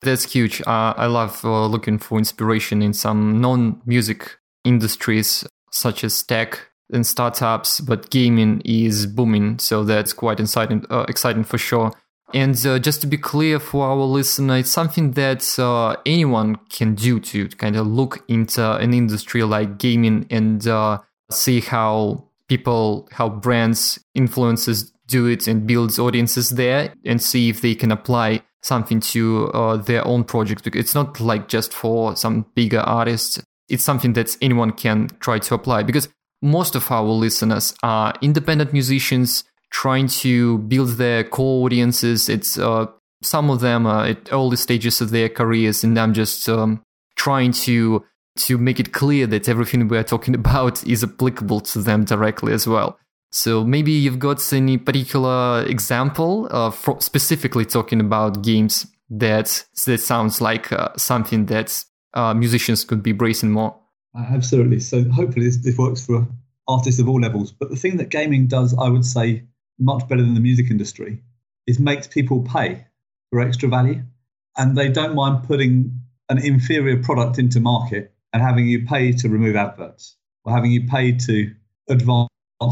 That's 0.01 0.31
huge. 0.31 0.61
Uh, 0.61 0.93
I 0.95 1.07
love 1.07 1.43
uh, 1.43 1.65
looking 1.65 1.97
for 1.97 2.17
inspiration 2.17 2.81
in 2.81 2.93
some 2.93 3.41
non 3.41 3.81
music 3.85 4.37
industries 4.67 5.47
such 5.71 6.03
as 6.03 6.23
tech 6.23 6.59
and 6.91 7.05
startups, 7.05 7.81
but 7.81 8.09
gaming 8.09 8.61
is 8.65 9.05
booming. 9.05 9.59
So 9.59 9.83
that's 9.83 10.13
quite 10.13 10.39
exciting, 10.39 10.85
uh, 10.89 11.05
exciting 11.07 11.43
for 11.43 11.57
sure. 11.57 11.91
And 12.33 12.65
uh, 12.65 12.77
just 12.79 13.01
to 13.01 13.07
be 13.07 13.17
clear 13.17 13.59
for 13.59 13.87
our 13.87 14.03
listener, 14.03 14.57
it's 14.57 14.69
something 14.69 15.11
that 15.11 15.57
uh, 15.57 15.95
anyone 16.05 16.57
can 16.69 16.93
do 16.93 17.19
to 17.21 17.47
kind 17.49 17.75
of 17.77 17.87
look 17.87 18.23
into 18.27 18.75
an 18.77 18.93
industry 18.93 19.43
like 19.43 19.77
gaming 19.77 20.27
and 20.29 20.67
uh, 20.67 20.99
see 21.31 21.61
how 21.61 22.25
people, 22.49 23.07
how 23.11 23.29
brands, 23.29 23.99
influencers 24.17 24.91
do 25.07 25.25
it 25.25 25.47
and 25.47 25.65
builds 25.65 25.97
audiences 25.99 26.49
there 26.51 26.93
and 27.05 27.21
see 27.21 27.47
if 27.47 27.61
they 27.61 27.75
can 27.75 27.91
apply 27.91 28.41
something 28.61 28.99
to 28.99 29.47
uh, 29.53 29.77
their 29.77 30.05
own 30.05 30.25
project. 30.25 30.67
It's 30.67 30.95
not 30.95 31.21
like 31.21 31.47
just 31.47 31.73
for 31.73 32.15
some 32.17 32.45
bigger 32.55 32.81
artists. 32.81 33.41
It's 33.69 33.83
something 33.83 34.13
that 34.13 34.37
anyone 34.41 34.71
can 34.71 35.09
try 35.19 35.39
to 35.39 35.55
apply 35.55 35.83
because 35.83 36.09
most 36.41 36.75
of 36.75 36.91
our 36.91 37.03
listeners 37.03 37.73
are 37.83 38.13
independent 38.21 38.73
musicians 38.73 39.43
trying 39.71 40.07
to 40.07 40.59
build 40.59 40.97
their 40.97 41.23
core 41.23 41.65
audiences. 41.65 42.29
It's 42.29 42.57
uh, 42.57 42.87
some 43.21 43.49
of 43.49 43.59
them 43.59 43.85
are 43.85 44.05
at 44.05 44.31
early 44.31 44.57
stages 44.57 45.01
of 45.01 45.09
their 45.09 45.29
careers, 45.29 45.83
and 45.83 45.97
I'm 45.97 46.13
just 46.13 46.47
um, 46.47 46.83
trying 47.15 47.51
to 47.53 48.03
to 48.37 48.57
make 48.57 48.79
it 48.79 48.93
clear 48.93 49.25
that 49.25 49.49
everything 49.49 49.87
we 49.87 49.97
are 49.97 50.03
talking 50.03 50.35
about 50.43 50.85
is 50.85 51.03
applicable 51.03 51.61
to 51.61 51.79
them 51.79 52.05
directly 52.05 52.53
as 52.53 52.67
well. 52.67 52.97
So 53.31 53.63
maybe 53.63 53.91
you've 53.91 54.19
got 54.19 54.53
any 54.53 54.77
particular 54.77 55.63
example 55.65 56.47
uh, 56.49 56.71
specifically 56.99 57.65
talking 57.65 57.99
about 57.99 58.41
games 58.41 58.87
that 59.09 59.65
that 59.85 59.99
sounds 59.99 60.39
like 60.41 60.71
uh, 60.71 60.89
something 60.95 61.47
that 61.47 61.83
uh, 62.13 62.33
musicians 62.33 62.83
could 62.83 63.03
be 63.03 63.11
bracing 63.11 63.51
more. 63.51 63.75
Uh, 64.17 64.25
absolutely. 64.29 64.79
So 64.79 65.03
hopefully 65.09 65.45
this, 65.45 65.57
this 65.57 65.77
works 65.77 66.05
for 66.05 66.27
artists 66.67 66.99
of 66.99 67.07
all 67.07 67.19
levels. 67.19 67.51
But 67.51 67.69
the 67.69 67.75
thing 67.75 67.97
that 67.97 68.09
gaming 68.09 68.47
does, 68.47 68.75
I 68.77 68.89
would 68.89 69.05
say, 69.05 69.43
much 69.79 70.07
better 70.07 70.21
than 70.21 70.33
the 70.33 70.39
music 70.39 70.71
industry, 70.71 71.21
is 71.67 71.79
makes 71.79 72.07
people 72.07 72.43
pay 72.43 72.85
for 73.29 73.41
extra 73.41 73.69
value, 73.69 74.01
and 74.57 74.77
they 74.77 74.89
don't 74.89 75.15
mind 75.15 75.43
putting 75.43 75.99
an 76.29 76.39
inferior 76.39 77.01
product 77.01 77.37
into 77.37 77.59
market 77.59 78.13
and 78.33 78.41
having 78.41 78.67
you 78.67 78.85
pay 78.85 79.11
to 79.11 79.29
remove 79.29 79.55
adverts 79.55 80.17
or 80.43 80.53
having 80.53 80.71
you 80.71 80.87
pay 80.87 81.11
to 81.11 81.53
advance 81.89 82.29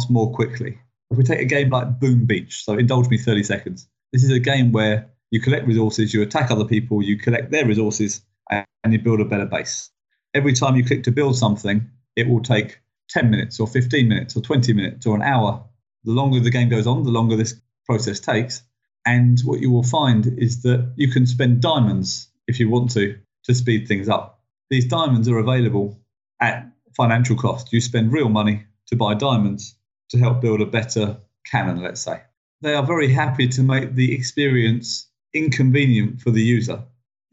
more 0.09 0.33
quickly. 0.33 0.77
If 1.11 1.17
we 1.17 1.23
take 1.23 1.39
a 1.39 1.45
game 1.45 1.69
like 1.69 1.99
Boom 1.99 2.25
Beach, 2.25 2.63
so 2.63 2.77
indulge 2.77 3.09
me 3.09 3.17
30 3.17 3.43
seconds. 3.43 3.87
This 4.11 4.23
is 4.23 4.31
a 4.31 4.39
game 4.39 4.71
where 4.71 5.09
you 5.31 5.39
collect 5.39 5.67
resources, 5.67 6.13
you 6.13 6.21
attack 6.21 6.51
other 6.51 6.65
people, 6.65 7.01
you 7.01 7.17
collect 7.17 7.51
their 7.51 7.65
resources, 7.65 8.21
and 8.51 8.93
you 8.93 8.99
build 8.99 9.19
a 9.19 9.25
better 9.25 9.45
base. 9.45 9.89
Every 10.33 10.53
time 10.53 10.75
you 10.75 10.85
click 10.85 11.03
to 11.03 11.11
build 11.11 11.37
something, 11.37 11.89
it 12.15 12.27
will 12.27 12.41
take 12.41 12.79
10 13.09 13.29
minutes 13.29 13.59
or 13.59 13.67
15 13.67 14.07
minutes 14.07 14.35
or 14.35 14.41
20 14.41 14.73
minutes 14.73 15.05
or 15.05 15.15
an 15.15 15.21
hour. 15.21 15.63
The 16.03 16.11
longer 16.11 16.39
the 16.39 16.51
game 16.51 16.69
goes 16.69 16.87
on, 16.87 17.03
the 17.03 17.11
longer 17.11 17.35
this 17.35 17.59
process 17.85 18.19
takes. 18.19 18.63
And 19.05 19.39
what 19.41 19.59
you 19.59 19.71
will 19.71 19.83
find 19.83 20.37
is 20.39 20.61
that 20.63 20.93
you 20.95 21.09
can 21.09 21.25
spend 21.25 21.61
diamonds 21.61 22.27
if 22.47 22.59
you 22.59 22.69
want 22.69 22.91
to 22.91 23.17
to 23.43 23.53
speed 23.53 23.87
things 23.87 24.09
up. 24.09 24.39
These 24.71 24.87
diamonds 24.87 25.27
are 25.29 25.37
available 25.37 25.99
at 26.41 26.67
financial 26.97 27.35
cost. 27.35 27.71
You 27.71 27.79
spend 27.79 28.11
real 28.11 28.29
money 28.29 28.63
to 28.87 28.95
buy 28.95 29.13
diamonds 29.13 29.75
to 30.09 30.17
help 30.17 30.41
build 30.41 30.61
a 30.61 30.65
better 30.65 31.17
cannon, 31.45 31.81
let's 31.81 32.01
say. 32.01 32.21
They 32.61 32.73
are 32.73 32.85
very 32.85 33.11
happy 33.11 33.47
to 33.49 33.61
make 33.61 33.93
the 33.93 34.13
experience 34.13 35.07
inconvenient 35.33 36.21
for 36.21 36.31
the 36.31 36.41
user 36.41 36.83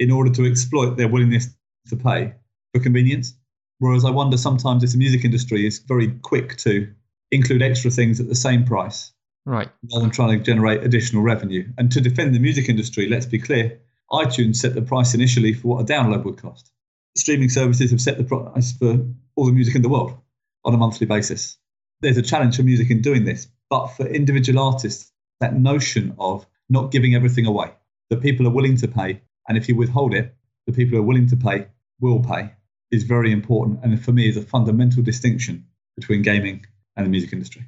in 0.02 0.10
order 0.10 0.30
to 0.30 0.44
exploit 0.44 0.96
their 0.96 1.08
willingness 1.08 1.48
to 1.88 1.96
pay 1.96 2.34
for 2.74 2.82
convenience. 2.82 3.34
Whereas 3.78 4.04
I 4.04 4.10
wonder 4.10 4.36
sometimes 4.36 4.82
if 4.82 4.92
the 4.92 4.98
music 4.98 5.24
industry 5.24 5.66
is 5.66 5.78
very 5.78 6.08
quick 6.22 6.56
to 6.58 6.92
include 7.30 7.62
extra 7.62 7.90
things 7.90 8.20
at 8.20 8.28
the 8.28 8.34
same 8.34 8.64
price. 8.64 9.12
Right. 9.46 9.68
Rather 9.90 10.02
than 10.02 10.10
trying 10.10 10.38
to 10.38 10.44
generate 10.44 10.82
additional 10.82 11.22
revenue. 11.22 11.68
And 11.78 11.90
to 11.92 12.00
defend 12.00 12.34
the 12.34 12.40
music 12.40 12.68
industry, 12.68 13.08
let's 13.08 13.26
be 13.26 13.38
clear, 13.38 13.80
iTunes 14.10 14.56
set 14.56 14.74
the 14.74 14.82
price 14.82 15.14
initially 15.14 15.52
for 15.52 15.68
what 15.68 15.80
a 15.80 15.84
download 15.84 16.24
would 16.24 16.36
cost. 16.36 16.70
Streaming 17.16 17.48
services 17.48 17.90
have 17.90 18.00
set 18.00 18.18
the 18.18 18.24
price 18.24 18.72
for 18.72 19.04
all 19.36 19.46
the 19.46 19.52
music 19.52 19.74
in 19.74 19.82
the 19.82 19.88
world 19.88 20.18
on 20.64 20.74
a 20.74 20.78
monthly 20.78 21.06
basis. 21.06 21.58
There's 22.00 22.16
a 22.16 22.22
challenge 22.22 22.56
for 22.56 22.62
music 22.62 22.90
in 22.90 23.02
doing 23.02 23.24
this, 23.24 23.46
but 23.70 23.88
for 23.88 24.06
individual 24.06 24.62
artists, 24.62 25.12
that 25.40 25.54
notion 25.54 26.14
of 26.18 26.46
not 26.68 26.90
giving 26.90 27.14
everything 27.14 27.46
away, 27.46 27.70
that 28.10 28.22
people 28.22 28.46
are 28.46 28.50
willing 28.50 28.76
to 28.78 28.88
pay, 28.88 29.22
and 29.48 29.58
if 29.58 29.68
you 29.68 29.76
withhold 29.76 30.14
it, 30.14 30.34
the 30.66 30.72
people 30.72 30.96
who 30.96 31.02
are 31.02 31.06
willing 31.06 31.28
to 31.28 31.36
pay 31.36 31.66
will 32.00 32.20
pay 32.20 32.52
is 32.90 33.04
very 33.04 33.32
important. 33.32 33.80
And 33.82 34.02
for 34.02 34.12
me, 34.12 34.28
is 34.28 34.36
a 34.36 34.42
fundamental 34.42 35.02
distinction 35.02 35.66
between 35.96 36.22
gaming 36.22 36.66
and 36.96 37.06
the 37.06 37.10
music 37.10 37.32
industry. 37.32 37.64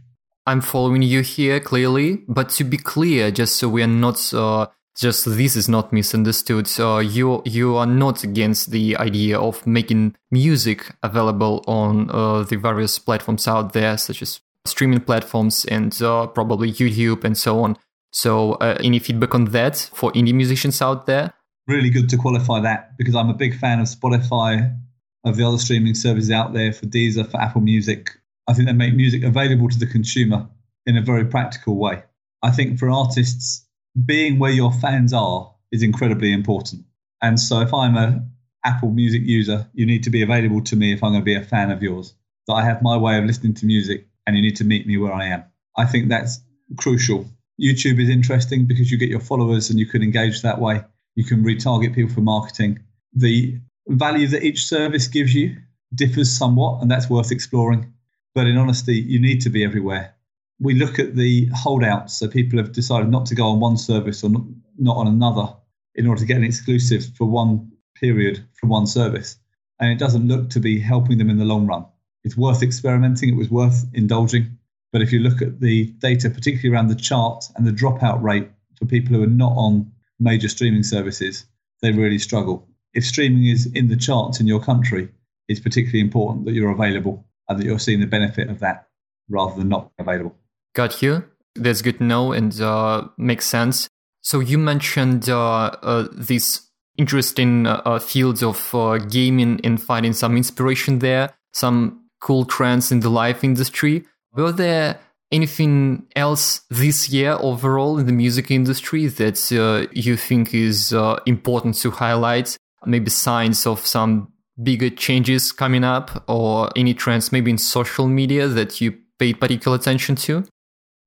I'm 0.47 0.61
following 0.61 1.03
you 1.03 1.23
here 1.23 1.59
clearly, 1.59 2.23
but 2.29 2.51
to 2.51 2.65
be 2.65 2.77
clear, 2.77 3.31
just 3.31 3.57
so 3.57 3.69
we 3.69 3.83
are 3.83 3.87
not 3.87 4.33
uh, 4.35 4.67
just 4.97 5.25
this 5.25 5.57
is 5.57 5.69
not 5.69 5.93
misunderstood. 5.93 6.69
Uh, 6.79 6.99
you 6.99 7.43
you 7.47 7.77
are 7.77 7.87
not 7.87 8.23
against 8.25 8.71
the 8.71 8.97
idea 8.99 9.39
of 9.39 9.67
making 9.67 10.15
music 10.31 10.95
available 11.03 11.65
on 11.67 12.11
uh, 12.11 12.43
the 12.43 12.57
various 12.57 12.99
platforms 12.99 13.49
out 13.49 13.73
there, 13.73 13.97
such 13.97 14.21
as 14.21 14.41
streaming 14.67 15.01
platforms 15.01 15.65
and 15.65 16.01
uh, 16.03 16.27
probably 16.27 16.71
YouTube 16.71 17.25
and 17.25 17.37
so 17.37 17.63
on. 17.63 17.77
So, 18.11 18.53
uh, 18.55 18.77
any 18.81 18.99
feedback 18.99 19.35
on 19.35 19.47
that 19.47 19.91
for 19.95 20.13
indie 20.13 20.35
musicians 20.35 20.81
out 20.81 21.07
there? 21.07 21.33
Really 21.67 21.91
good 21.91 22.09
to 22.11 22.19
qualify 22.19 22.61
that 22.61 22.97
because 22.99 23.15
I'm 23.15 23.31
a 23.31 23.35
big 23.35 23.59
fan 23.59 23.81
of 23.81 23.87
Spotify, 23.87 24.79
of 25.25 25.37
the 25.37 25.47
other 25.47 25.59
streaming 25.59 25.95
services 25.95 26.31
out 26.31 26.53
there, 26.53 26.73
for 26.73 26.87
Deezer, 26.87 27.31
for 27.31 27.41
Apple 27.41 27.63
Music. 27.63 28.11
I 28.47 28.53
think 28.53 28.67
they 28.67 28.75
make 28.75 28.95
music 28.95 29.23
available 29.23 29.71
to 29.71 29.79
the 29.79 29.87
consumer 29.87 30.47
in 30.85 30.97
a 30.99 31.03
very 31.03 31.25
practical 31.25 31.77
way. 31.77 32.03
I 32.43 32.51
think 32.51 32.79
for 32.79 32.91
artists, 32.91 33.67
being 34.05 34.39
where 34.39 34.51
your 34.51 34.73
fans 34.73 35.15
are 35.15 35.55
is 35.73 35.83
incredibly 35.83 36.33
important. 36.33 36.85
And 37.23 37.41
so 37.41 37.61
if 37.61 37.73
I'm 37.73 37.97
a 37.97 38.23
Apple 38.65 38.91
Music 38.91 39.23
user, 39.25 39.67
you 39.73 39.87
need 39.87 40.03
to 40.05 40.11
be 40.11 40.23
available 40.23 40.63
to 40.63 40.77
me 40.77 40.93
if 40.93 41.03
I'm 41.03 41.13
going 41.13 41.23
to 41.23 41.25
be 41.25 41.35
a 41.35 41.43
fan 41.43 41.71
of 41.71 41.83
yours. 41.83 42.15
That 42.47 42.55
I 42.55 42.65
have 42.65 42.83
my 42.83 42.97
way 42.97 43.17
of 43.17 43.25
listening 43.25 43.55
to 43.55 43.67
music 43.67 44.07
and 44.27 44.37
you 44.37 44.43
need 44.43 44.57
to 44.57 44.65
meet 44.65 44.87
me 44.87 44.99
where 44.99 45.13
I 45.13 45.27
am. 45.27 45.45
I 45.77 45.87
think 45.87 46.09
that's 46.09 46.41
crucial. 46.77 47.27
YouTube 47.61 48.01
is 48.01 48.11
interesting 48.11 48.67
because 48.67 48.91
you 48.91 48.99
get 48.99 49.09
your 49.09 49.21
followers 49.21 49.71
and 49.71 49.79
you 49.79 49.87
can 49.87 50.03
engage 50.03 50.43
that 50.43 50.61
way. 50.61 50.83
You 51.15 51.25
can 51.25 51.45
retarget 51.45 51.95
people 51.95 52.15
for 52.15 52.21
marketing. 52.21 52.81
The 53.15 53.59
value 53.89 54.27
that 54.29 54.43
each 54.43 54.67
service 54.67 55.09
gives 55.09 55.35
you 55.35 55.57
differs 55.95 56.31
somewhat, 56.37 56.83
and 56.83 56.91
that's 56.91 57.09
worth 57.09 57.31
exploring. 57.31 57.93
But 58.35 58.47
in 58.47 58.57
honesty, 58.57 58.97
you 58.97 59.21
need 59.21 59.41
to 59.43 59.51
be 59.51 59.65
everywhere. 59.65 60.15
We 60.61 60.75
look 60.75 60.99
at 60.99 61.15
the 61.15 61.49
holdouts, 61.55 62.19
so 62.19 62.29
people 62.29 62.59
have 62.59 62.73
decided 62.73 63.11
not 63.11 63.27
to 63.27 63.35
go 63.35 63.47
on 63.49 63.61
one 63.61 63.77
service 63.77 64.25
or 64.25 64.31
not, 64.31 64.97
on 64.97 65.07
another 65.07 65.55
in 65.95 66.07
order 66.07 66.21
to 66.21 66.27
get 66.27 66.37
an 66.37 66.45
exclusive 66.45 67.05
for 67.17 67.27
one 67.27 67.71
period 67.95 68.45
from 68.55 68.71
one 68.71 68.87
service. 68.87 69.37
And 69.79 69.91
it 69.91 69.99
doesn't 69.99 70.27
look 70.27 70.51
to 70.51 70.61
be 70.61 70.81
helping 70.81 71.19
them 71.19 71.31
in 71.31 71.39
the 71.39 71.45
long 71.45 71.67
run 71.67 71.85
it's 72.25 72.37
worth 72.37 72.63
experimenting. 72.63 73.29
It 73.29 73.37
was 73.37 73.51
worth 73.51 73.87
indulging. 73.93 74.59
But 74.93 75.03
if 75.03 75.13
you 75.13 75.21
look 75.21 75.43
at 75.43 75.61
the 75.61 75.87
data, 75.99 76.31
particularly 76.31 76.75
around 76.75 76.89
the 76.89 76.95
chart 76.95 77.45
and 77.57 77.67
the 77.67 77.73
dropout 77.73 78.23
rate 78.23 78.49
for 78.79 78.87
people 78.87 79.15
who 79.15 79.23
are 79.23 79.29
not 79.29 79.53
on 79.53 79.91
major 80.21 80.49
streaming 80.49 80.83
services, 80.83 81.47
they 81.83 81.93
really 81.93 82.19
struggle. 82.19 82.69
If 82.93 83.05
streaming 83.05 83.47
is 83.47 83.67
in 83.75 83.89
the 83.89 83.97
charts 83.97 84.41
in 84.41 84.47
your 84.47 84.61
country, 84.61 85.09
it's 85.49 85.61
particularly 85.61 86.01
important 86.01 86.47
that 86.47 86.53
you're 86.53 86.71
available 86.71 87.27
and 87.49 87.59
that 87.59 87.67
you're 87.67 87.79
seeing 87.79 88.01
the 88.01 88.07
benefit 88.07 88.49
of 88.49 88.61
that 88.61 88.89
rather 89.29 89.57
than 89.57 89.69
not 89.69 89.91
available. 89.99 90.37
Got 90.75 91.03
you. 91.03 91.25
That's 91.55 91.83
good 91.83 91.99
to 91.99 92.05
know 92.05 92.33
and 92.33 92.59
uh, 92.61 93.09
makes 93.17 93.47
sense. 93.47 93.89
So 94.23 94.41
you 94.41 94.59
mentioned 94.59 95.29
uh, 95.29 95.77
uh, 95.83 96.09
these 96.13 96.71
interesting 96.97 97.67
uh, 97.67 97.99
fields 97.99 98.43
of 98.43 98.75
uh, 98.75 98.99
gaming 98.99 99.61
and 99.65 99.81
finding 99.81 100.13
some 100.13 100.37
inspiration 100.37 101.01
there, 101.01 101.35
some 101.53 102.07
cool 102.21 102.45
trends 102.45 102.91
in 102.91 103.01
the 103.01 103.11
live 103.11 103.45
industry. 103.45 104.05
Were 104.33 104.53
there 104.53 104.99
anything 105.35 106.07
else 106.15 106.61
this 106.71 107.09
year 107.09 107.37
overall 107.41 107.99
in 107.99 108.07
the 108.07 108.13
music 108.13 108.51
industry 108.51 109.07
that 109.07 109.39
uh, 109.53 109.91
you 109.93 110.17
think 110.17 110.55
is 110.55 110.93
uh, 110.93 111.19
important 111.27 111.75
to 111.77 111.91
highlight? 111.91 112.57
Maybe 112.87 113.11
signs 113.11 113.67
of 113.67 113.85
some 113.85 114.33
bigger 114.63 114.91
changes 114.91 115.51
coming 115.53 115.83
up 115.83 116.25
or 116.29 116.71
any 116.77 116.95
trends 116.95 117.33
maybe 117.33 117.51
in 117.51 117.59
social 117.59 118.07
media 118.07 118.47
that 118.47 118.81
you 118.81 118.97
paid 119.19 119.41
particular 119.41 119.77
attention 119.77 120.15
to? 120.17 120.45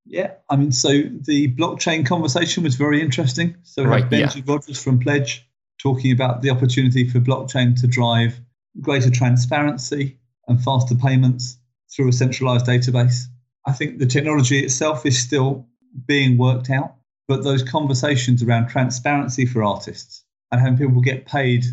Yeah, 0.05 0.31
I 0.49 0.55
mean, 0.55 0.71
so 0.71 0.89
the 0.89 1.53
blockchain 1.55 2.05
conversation 2.05 2.63
was 2.63 2.75
very 2.75 3.01
interesting. 3.01 3.55
So 3.63 3.83
we 3.83 3.89
right, 3.89 4.03
had 4.03 4.11
Benji 4.11 4.37
yeah. 4.37 4.53
Rogers 4.53 4.81
from 4.81 4.99
Pledge 4.99 5.47
talking 5.79 6.11
about 6.11 6.41
the 6.41 6.49
opportunity 6.49 7.07
for 7.07 7.19
blockchain 7.19 7.79
to 7.81 7.87
drive 7.87 8.39
greater 8.79 9.09
transparency 9.09 10.17
and 10.47 10.63
faster 10.63 10.95
payments 10.95 11.57
through 11.93 12.09
a 12.09 12.13
centralized 12.13 12.65
database. 12.65 13.23
I 13.67 13.73
think 13.73 13.99
the 13.99 14.05
technology 14.05 14.59
itself 14.59 15.05
is 15.05 15.19
still 15.19 15.67
being 16.07 16.37
worked 16.37 16.69
out, 16.69 16.95
but 17.27 17.43
those 17.43 17.63
conversations 17.63 18.41
around 18.41 18.69
transparency 18.69 19.45
for 19.45 19.61
artists 19.61 20.23
and 20.51 20.61
having 20.61 20.77
people 20.77 21.01
get 21.01 21.25
paid 21.25 21.65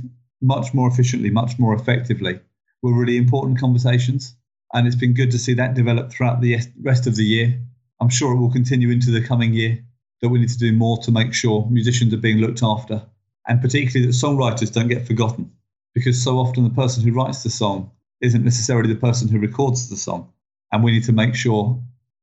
much 0.43 0.75
more 0.75 0.89
efficiently, 0.89 1.31
much 1.31 1.57
more 1.57 1.73
effectively 1.73 2.41
were 2.83 2.93
really 2.93 3.17
important 3.17 3.61
conversations. 3.61 4.35
And 4.73 4.89
it's 4.89 4.97
been 4.97 5.15
good 5.15 5.31
to 5.31 5.39
see 5.39 5.55
that 5.55 5.75
develop 5.75 6.11
throughout 6.11 6.41
the 6.41 6.59
rest 6.83 7.07
of 7.07 7.15
the 7.15 7.25
year. 7.25 7.61
I'm 8.01 8.09
sure 8.09 8.33
it 8.33 8.41
will 8.41 8.51
continue 8.51 8.91
into 8.91 9.13
the 9.13 9.25
coming 9.25 9.55
year, 9.55 9.79
that 10.21 10.31
we 10.31 10.41
need 10.41 10.49
to 10.49 10.59
do 10.59 10.73
more 10.73 10.99
to 10.99 11.13
make 11.13 11.33
sure 11.33 11.69
musicians 11.71 12.13
are 12.13 12.19
being 12.19 12.39
looked 12.39 12.65
after, 12.65 13.07
and 13.47 13.63
particularly 13.63 14.07
that 14.07 14.15
songwriters 14.15 14.73
don't 14.73 14.89
get 14.89 15.07
forgotten. 15.07 15.53
Because 15.95 16.21
so 16.21 16.39
often 16.39 16.65
the 16.65 16.71
person 16.71 17.05
who 17.05 17.13
writes 17.13 17.45
the 17.45 17.51
song 17.51 17.93
isn't 18.21 18.43
necessarily 18.43 18.93
the 18.93 18.99
person 18.99 19.29
who 19.29 19.39
records 19.39 19.89
the 19.89 19.97
song. 19.97 20.33
And 20.75 20.83
we 20.83 20.91
need 20.91 21.05
to 21.05 21.13
make 21.13 21.37
sure 21.37 21.81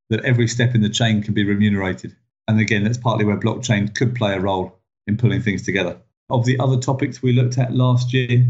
that 0.10 0.26
every 0.26 0.46
step 0.46 0.76
in 0.76 0.82
the 0.82 0.90
chain 0.90 1.24
can 1.24 1.34
be 1.34 1.46
remunerated. 1.46 2.14
And 2.50 2.60
again, 2.60 2.84
that's 2.84 2.98
partly 2.98 3.24
where 3.24 3.38
blockchain 3.38 3.96
could 3.96 4.14
play 4.14 4.34
a 4.34 4.42
role 4.42 4.78
in 5.08 5.16
pulling 5.16 5.42
things 5.42 5.64
together. 5.64 5.98
Of 6.30 6.44
the 6.44 6.60
other 6.60 6.78
topics 6.78 7.24
we 7.24 7.32
looked 7.32 7.58
at 7.58 7.74
last 7.74 8.14
year, 8.14 8.46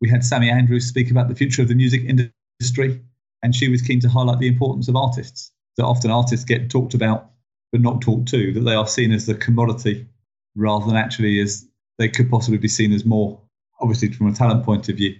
we 0.00 0.10
had 0.10 0.24
Sammy 0.24 0.50
Andrews 0.50 0.86
speak 0.86 1.12
about 1.12 1.28
the 1.28 1.36
future 1.36 1.62
of 1.62 1.68
the 1.68 1.76
music 1.76 2.02
industry, 2.02 3.00
and 3.40 3.54
she 3.54 3.68
was 3.68 3.82
keen 3.82 4.00
to 4.00 4.08
highlight 4.08 4.40
the 4.40 4.48
importance 4.48 4.88
of 4.88 4.96
artists. 4.96 5.52
That 5.76 5.84
often 5.84 6.10
artists 6.10 6.44
get 6.44 6.68
talked 6.68 6.94
about 6.94 7.30
but 7.70 7.82
not 7.82 8.02
talked 8.02 8.26
to, 8.30 8.52
that 8.52 8.60
they 8.60 8.74
are 8.74 8.88
seen 8.88 9.12
as 9.12 9.26
the 9.26 9.34
commodity 9.36 10.08
rather 10.56 10.86
than 10.86 10.96
actually 10.96 11.38
as 11.38 11.68
they 11.98 12.08
could 12.08 12.28
possibly 12.28 12.58
be 12.58 12.66
seen 12.66 12.92
as 12.92 13.04
more, 13.04 13.40
obviously 13.80 14.10
from 14.10 14.26
a 14.26 14.34
talent 14.34 14.64
point 14.64 14.88
of 14.88 14.96
view. 14.96 15.14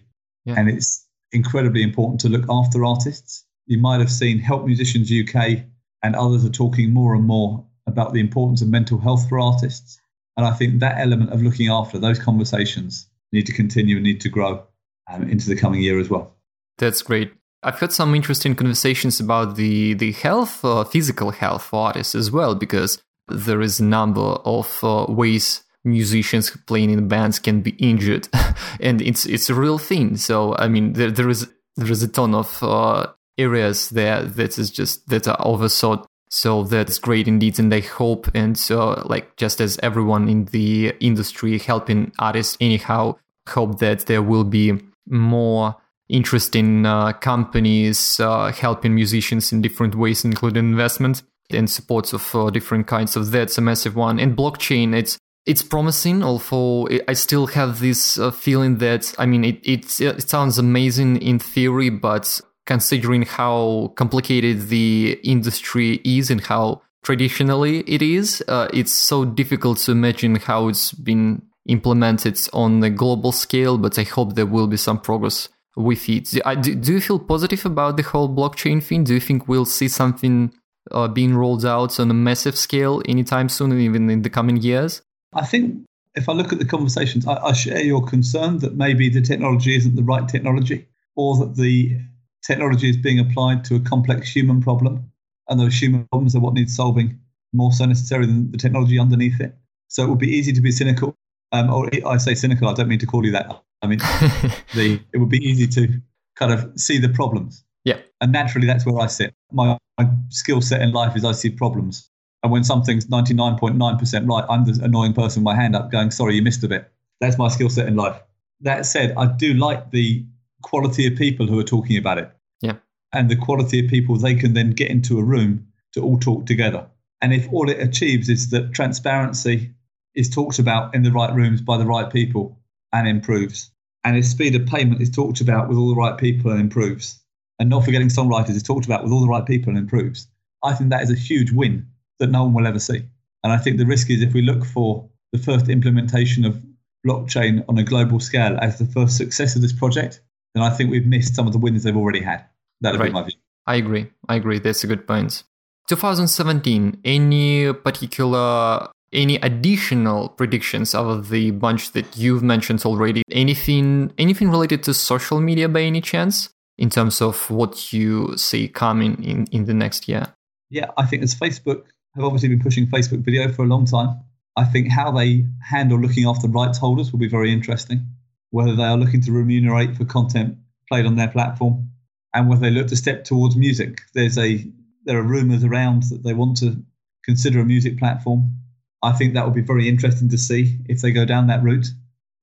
Yeah. 0.46 0.54
And 0.56 0.68
it's 0.68 1.06
incredibly 1.30 1.84
important 1.84 2.20
to 2.22 2.28
look 2.28 2.46
after 2.50 2.84
artists. 2.84 3.44
You 3.70 3.78
might 3.78 4.00
have 4.00 4.10
seen 4.10 4.40
Help 4.40 4.66
Musicians 4.66 5.12
UK 5.12 5.60
and 6.02 6.16
others 6.16 6.44
are 6.44 6.50
talking 6.50 6.92
more 6.92 7.14
and 7.14 7.24
more 7.24 7.64
about 7.86 8.12
the 8.12 8.18
importance 8.18 8.62
of 8.62 8.68
mental 8.68 8.98
health 8.98 9.28
for 9.28 9.38
artists. 9.38 10.00
And 10.36 10.44
I 10.44 10.50
think 10.50 10.80
that 10.80 10.98
element 10.98 11.32
of 11.32 11.40
looking 11.40 11.68
after 11.68 11.96
those 11.96 12.18
conversations 12.18 13.06
need 13.30 13.46
to 13.46 13.52
continue 13.52 13.94
and 13.94 14.04
need 14.04 14.20
to 14.22 14.28
grow 14.28 14.64
um, 15.08 15.22
into 15.30 15.48
the 15.48 15.54
coming 15.54 15.82
year 15.82 16.00
as 16.00 16.10
well. 16.10 16.34
That's 16.78 17.00
great. 17.00 17.32
I've 17.62 17.78
had 17.78 17.92
some 17.92 18.12
interesting 18.12 18.56
conversations 18.56 19.20
about 19.20 19.54
the 19.54 19.94
the 19.94 20.12
health, 20.12 20.64
uh, 20.64 20.82
physical 20.82 21.30
health 21.30 21.62
for 21.62 21.86
artists 21.86 22.16
as 22.16 22.32
well, 22.32 22.56
because 22.56 23.00
there 23.28 23.60
is 23.60 23.78
a 23.78 23.84
number 23.84 24.20
of 24.20 24.82
uh, 24.82 25.06
ways 25.08 25.62
musicians 25.84 26.50
playing 26.66 26.90
in 26.90 27.06
bands 27.06 27.38
can 27.38 27.60
be 27.60 27.76
injured, 27.78 28.28
and 28.80 29.00
it's 29.00 29.26
it's 29.26 29.48
a 29.48 29.54
real 29.54 29.78
thing. 29.78 30.16
So 30.16 30.56
I 30.56 30.66
mean, 30.66 30.94
there 30.94 31.12
there 31.12 31.28
is 31.28 31.48
there 31.76 31.92
is 31.92 32.02
a 32.02 32.08
ton 32.08 32.34
of 32.34 32.62
uh, 32.62 33.06
areas 33.40 33.90
there 33.90 34.22
that 34.22 34.58
is 34.58 34.70
just 34.70 35.08
that 35.08 35.26
are 35.28 35.38
oversought. 35.38 36.04
So 36.28 36.62
that's 36.62 36.98
great 36.98 37.26
indeed, 37.26 37.58
and 37.58 37.74
I 37.74 37.80
hope 37.80 38.30
and 38.34 38.56
so 38.56 39.02
like 39.06 39.36
just 39.36 39.60
as 39.60 39.78
everyone 39.82 40.28
in 40.28 40.44
the 40.46 40.94
industry 41.00 41.58
helping 41.58 42.12
artists 42.18 42.56
anyhow, 42.60 43.16
hope 43.48 43.80
that 43.80 44.06
there 44.06 44.22
will 44.22 44.44
be 44.44 44.78
more 45.08 45.74
interesting 46.08 46.86
uh, 46.86 47.12
companies 47.12 48.20
uh, 48.20 48.52
helping 48.52 48.94
musicians 48.94 49.52
in 49.52 49.62
different 49.62 49.94
ways, 49.94 50.24
including 50.24 50.70
investment 50.70 51.22
and 51.50 51.70
supports 51.70 52.12
of 52.12 52.34
uh, 52.34 52.50
different 52.50 52.86
kinds 52.86 53.16
of 53.16 53.30
that's 53.30 53.58
a 53.58 53.60
massive 53.60 53.96
one. 53.96 54.18
And 54.18 54.36
blockchain, 54.36 54.94
it's 54.94 55.18
it's 55.46 55.62
promising, 55.62 56.22
although 56.22 56.88
I 57.08 57.14
still 57.14 57.46
have 57.48 57.80
this 57.80 58.18
uh, 58.18 58.30
feeling 58.30 58.78
that 58.78 59.14
I 59.18 59.26
mean 59.26 59.44
it, 59.44 59.60
it 59.64 60.00
it 60.00 60.28
sounds 60.28 60.58
amazing 60.58 61.16
in 61.22 61.38
theory, 61.38 61.90
but 61.90 62.40
considering 62.66 63.22
how 63.22 63.92
complicated 63.96 64.68
the 64.68 65.18
industry 65.24 66.00
is 66.04 66.30
and 66.30 66.40
how 66.40 66.82
traditionally 67.02 67.80
it 67.80 68.02
is, 68.02 68.42
uh, 68.48 68.68
it's 68.72 68.92
so 68.92 69.24
difficult 69.24 69.78
to 69.78 69.92
imagine 69.92 70.36
how 70.36 70.68
it's 70.68 70.92
been 70.92 71.42
implemented 71.66 72.38
on 72.52 72.82
a 72.82 72.90
global 72.90 73.32
scale. 73.32 73.78
But 73.78 73.98
I 73.98 74.02
hope 74.02 74.34
there 74.34 74.46
will 74.46 74.66
be 74.66 74.76
some 74.76 75.00
progress 75.00 75.48
with 75.76 76.08
it. 76.08 76.30
Do, 76.62 76.74
do 76.74 76.92
you 76.94 77.00
feel 77.00 77.18
positive 77.18 77.64
about 77.64 77.96
the 77.96 78.02
whole 78.02 78.28
blockchain 78.28 78.82
thing? 78.82 79.04
Do 79.04 79.14
you 79.14 79.20
think 79.20 79.48
we'll 79.48 79.64
see 79.64 79.88
something 79.88 80.52
uh, 80.90 81.08
being 81.08 81.34
rolled 81.34 81.64
out 81.64 81.98
on 82.00 82.10
a 82.10 82.14
massive 82.14 82.56
scale 82.56 83.02
anytime 83.06 83.48
soon, 83.48 83.78
even 83.78 84.10
in 84.10 84.22
the 84.22 84.30
coming 84.30 84.56
years? 84.56 85.02
I 85.32 85.46
think 85.46 85.86
if 86.14 86.28
I 86.28 86.32
look 86.32 86.52
at 86.52 86.58
the 86.58 86.64
conversations, 86.64 87.26
I, 87.26 87.34
I, 87.36 87.52
share 87.52 87.80
your 87.80 88.04
concern 88.04 88.58
that 88.58 88.74
maybe 88.74 89.08
the 89.08 89.20
technology 89.20 89.76
isn't 89.76 89.94
the 89.94 90.02
right 90.02 90.28
technology 90.28 90.88
or 91.14 91.36
that 91.38 91.54
the 91.54 91.98
technology 92.46 92.90
is 92.90 92.96
being 92.96 93.18
applied 93.18 93.64
to 93.64 93.76
a 93.76 93.80
complex 93.80 94.34
human 94.34 94.62
problem. 94.62 95.10
And 95.48 95.58
those 95.58 95.80
human 95.80 96.06
problems 96.06 96.34
are 96.34 96.40
what 96.40 96.54
needs 96.54 96.74
solving 96.74 97.18
more 97.52 97.72
so 97.72 97.84
necessarily 97.84 98.26
than 98.26 98.50
the 98.52 98.58
technology 98.58 98.98
underneath 98.98 99.40
it. 99.40 99.56
So 99.88 100.04
it 100.04 100.08
would 100.08 100.18
be 100.18 100.28
easy 100.28 100.52
to 100.52 100.60
be 100.60 100.70
cynical. 100.70 101.16
Um, 101.52 101.68
or 101.70 101.90
I 102.06 102.16
say 102.18 102.34
cynical. 102.34 102.68
I 102.68 102.74
don't 102.74 102.86
mean 102.86 103.00
to 103.00 103.06
call 103.06 103.24
you 103.24 103.32
that. 103.32 103.50
I 103.82 103.86
mean, 103.88 103.98
the 104.74 105.00
it 105.12 105.18
would 105.18 105.28
be 105.28 105.44
easy 105.44 105.66
to 105.66 106.00
kind 106.36 106.52
of 106.52 106.70
see 106.78 106.98
the 106.98 107.08
problems. 107.08 107.64
Yeah. 107.84 107.98
And 108.20 108.30
naturally, 108.30 108.66
that's 108.66 108.86
where 108.86 108.98
I 109.00 109.06
sit. 109.06 109.34
My, 109.50 109.76
my 109.98 110.08
skill 110.28 110.60
set 110.60 110.82
in 110.82 110.92
life 110.92 111.16
is 111.16 111.24
I 111.24 111.32
see 111.32 111.50
problems. 111.50 112.08
And 112.42 112.52
when 112.52 112.64
something's 112.64 113.06
99.9% 113.06 114.28
right, 114.28 114.44
I'm 114.48 114.64
the 114.64 114.82
annoying 114.84 115.12
person 115.12 115.42
with 115.42 115.44
my 115.44 115.60
hand 115.60 115.74
up 115.74 115.90
going, 115.90 116.10
sorry, 116.10 116.36
you 116.36 116.42
missed 116.42 116.62
a 116.64 116.68
bit. 116.68 116.90
That's 117.20 117.36
my 117.36 117.48
skill 117.48 117.68
set 117.68 117.86
in 117.86 117.96
life. 117.96 118.20
That 118.60 118.86
said, 118.86 119.14
I 119.16 119.26
do 119.26 119.54
like 119.54 119.90
the 119.90 120.24
quality 120.62 121.06
of 121.06 121.16
people 121.16 121.46
who 121.46 121.58
are 121.58 121.64
talking 121.64 121.96
about 121.96 122.18
it. 122.18 122.30
Yeah. 122.60 122.76
And 123.12 123.30
the 123.30 123.36
quality 123.36 123.84
of 123.84 123.90
people 123.90 124.16
they 124.16 124.34
can 124.34 124.54
then 124.54 124.70
get 124.70 124.90
into 124.90 125.18
a 125.18 125.24
room 125.24 125.66
to 125.92 126.02
all 126.02 126.18
talk 126.18 126.46
together. 126.46 126.86
And 127.20 127.32
if 127.32 127.52
all 127.52 127.68
it 127.68 127.80
achieves 127.80 128.28
is 128.28 128.50
that 128.50 128.72
transparency 128.72 129.72
is 130.14 130.30
talked 130.30 130.58
about 130.58 130.94
in 130.94 131.02
the 131.02 131.12
right 131.12 131.34
rooms 131.34 131.60
by 131.60 131.76
the 131.76 131.86
right 131.86 132.10
people 132.10 132.58
and 132.92 133.06
improves, 133.06 133.70
and 134.04 134.16
if 134.16 134.24
speed 134.24 134.54
of 134.54 134.66
payment 134.66 135.02
is 135.02 135.10
talked 135.10 135.40
about 135.40 135.68
with 135.68 135.76
all 135.76 135.90
the 135.90 136.00
right 136.00 136.16
people 136.16 136.50
and 136.50 136.60
improves, 136.60 137.20
and 137.58 137.68
not 137.68 137.84
forgetting 137.84 138.08
songwriters 138.08 138.50
is 138.50 138.62
talked 138.62 138.86
about 138.86 139.04
with 139.04 139.12
all 139.12 139.20
the 139.20 139.28
right 139.28 139.44
people 139.44 139.68
and 139.68 139.78
improves, 139.78 140.26
I 140.62 140.74
think 140.74 140.90
that 140.90 141.02
is 141.02 141.10
a 141.10 141.14
huge 141.14 141.52
win 141.52 141.86
that 142.18 142.30
no 142.30 142.44
one 142.44 142.54
will 142.54 142.66
ever 142.66 142.78
see. 142.78 143.02
And 143.42 143.52
I 143.52 143.58
think 143.58 143.76
the 143.76 143.86
risk 143.86 144.10
is 144.10 144.22
if 144.22 144.32
we 144.32 144.42
look 144.42 144.64
for 144.64 145.08
the 145.32 145.38
first 145.38 145.68
implementation 145.68 146.44
of 146.44 146.62
blockchain 147.06 147.64
on 147.68 147.78
a 147.78 147.84
global 147.84 148.20
scale 148.20 148.58
as 148.60 148.78
the 148.78 148.86
first 148.86 149.16
success 149.16 149.56
of 149.56 149.62
this 149.62 149.72
project, 149.72 150.20
then 150.54 150.62
I 150.62 150.70
think 150.70 150.90
we've 150.90 151.06
missed 151.06 151.34
some 151.34 151.46
of 151.46 151.52
the 151.52 151.58
wins 151.58 151.82
they've 151.82 151.96
already 151.96 152.22
had. 152.22 152.44
That 152.80 152.92
would 152.92 153.00
Right. 153.00 153.08
be 153.08 153.12
my 153.12 153.22
view. 153.24 153.34
I 153.66 153.76
agree. 153.76 154.10
I 154.28 154.36
agree. 154.36 154.58
That's 154.58 154.84
a 154.84 154.86
good 154.86 155.06
point. 155.06 155.44
2017. 155.88 156.98
Any 157.04 157.72
particular, 157.72 158.88
any 159.12 159.36
additional 159.36 160.28
predictions 160.30 160.94
out 160.94 161.06
of 161.06 161.28
the 161.30 161.50
bunch 161.50 161.92
that 161.92 162.16
you've 162.16 162.42
mentioned 162.42 162.82
already? 162.84 163.22
Anything, 163.30 164.12
anything 164.18 164.50
related 164.50 164.82
to 164.84 164.94
social 164.94 165.40
media 165.40 165.68
by 165.68 165.82
any 165.82 166.00
chance? 166.00 166.50
In 166.78 166.88
terms 166.88 167.20
of 167.20 167.50
what 167.50 167.92
you 167.92 168.34
see 168.38 168.66
coming 168.66 169.22
in 169.22 169.44
in 169.52 169.66
the 169.66 169.74
next 169.74 170.08
year. 170.08 170.28
Yeah, 170.70 170.86
I 170.96 171.04
think 171.04 171.22
as 171.22 171.34
Facebook 171.34 171.82
have 172.14 172.24
obviously 172.24 172.48
been 172.48 172.60
pushing 172.60 172.86
Facebook 172.86 173.22
video 173.22 173.52
for 173.52 173.64
a 173.64 173.66
long 173.66 173.84
time, 173.84 174.18
I 174.56 174.64
think 174.64 174.90
how 174.90 175.10
they 175.12 175.44
handle 175.62 175.98
looking 175.98 176.26
after 176.26 176.48
rights 176.48 176.78
holders 176.78 177.12
will 177.12 177.18
be 177.18 177.28
very 177.28 177.52
interesting. 177.52 178.06
Whether 178.50 178.76
they 178.76 178.84
are 178.84 178.96
looking 178.96 179.20
to 179.22 179.32
remunerate 179.32 179.96
for 179.96 180.04
content 180.04 180.56
played 180.88 181.06
on 181.06 181.16
their 181.16 181.28
platform, 181.28 181.90
and 182.34 182.48
whether 182.48 182.62
they 182.62 182.70
look 182.70 182.88
to 182.88 182.96
step 182.96 183.24
towards 183.24 183.56
music. 183.56 184.00
There's 184.14 184.38
a 184.38 184.64
there 185.04 185.18
are 185.18 185.22
rumours 185.22 185.64
around 185.64 186.04
that 186.04 186.22
they 186.22 186.34
want 186.34 186.58
to 186.58 186.76
consider 187.24 187.60
a 187.60 187.64
music 187.64 187.98
platform. 187.98 188.54
I 189.02 189.12
think 189.12 189.34
that 189.34 189.44
would 189.44 189.54
be 189.54 189.62
very 189.62 189.88
interesting 189.88 190.28
to 190.28 190.38
see 190.38 190.78
if 190.88 191.00
they 191.00 191.10
go 191.10 191.24
down 191.24 191.46
that 191.46 191.62
route. 191.62 191.86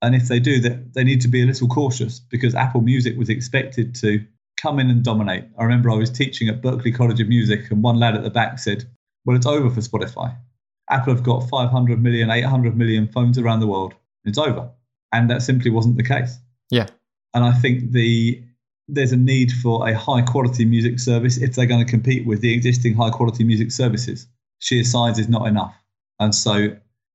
And 0.01 0.15
if 0.15 0.27
they 0.27 0.39
do, 0.39 0.59
that 0.61 0.93
they 0.93 1.03
need 1.03 1.21
to 1.21 1.27
be 1.27 1.41
a 1.41 1.45
little 1.45 1.67
cautious 1.67 2.19
because 2.19 2.55
Apple 2.55 2.81
Music 2.81 3.17
was 3.17 3.29
expected 3.29 3.95
to 3.95 4.23
come 4.61 4.79
in 4.79 4.89
and 4.89 5.03
dominate. 5.03 5.45
I 5.57 5.63
remember 5.63 5.91
I 5.91 5.95
was 5.95 6.09
teaching 6.09 6.49
at 6.49 6.61
Berklee 6.61 6.95
College 6.95 7.21
of 7.21 7.27
Music, 7.27 7.69
and 7.71 7.83
one 7.83 7.99
lad 7.99 8.15
at 8.15 8.23
the 8.23 8.29
back 8.29 8.59
said, 8.59 8.85
Well, 9.25 9.35
it's 9.35 9.45
over 9.45 9.69
for 9.69 9.81
Spotify. 9.81 10.35
Apple 10.89 11.13
have 11.13 11.23
got 11.23 11.49
500 11.49 12.01
million, 12.01 12.29
800 12.29 12.77
million 12.77 13.07
phones 13.07 13.37
around 13.37 13.59
the 13.59 13.67
world. 13.67 13.93
It's 14.25 14.37
over. 14.37 14.69
And 15.11 15.29
that 15.29 15.41
simply 15.41 15.71
wasn't 15.71 15.97
the 15.97 16.03
case. 16.03 16.37
Yeah. 16.69 16.87
And 17.33 17.43
I 17.43 17.53
think 17.53 17.91
the 17.91 18.43
there's 18.89 19.11
a 19.11 19.17
need 19.17 19.51
for 19.51 19.87
a 19.87 19.93
high 19.93 20.21
quality 20.21 20.63
music 20.63 20.99
service 20.99 21.37
if 21.37 21.55
they're 21.55 21.65
going 21.65 21.85
to 21.85 21.89
compete 21.89 22.25
with 22.25 22.39
the 22.39 22.53
existing 22.53 22.95
high 22.95 23.09
quality 23.09 23.43
music 23.43 23.71
services. 23.71 24.27
Sheer 24.59 24.83
size 24.83 25.19
is 25.19 25.27
not 25.27 25.45
enough. 25.47 25.75
And 26.19 26.33
so 26.33 26.69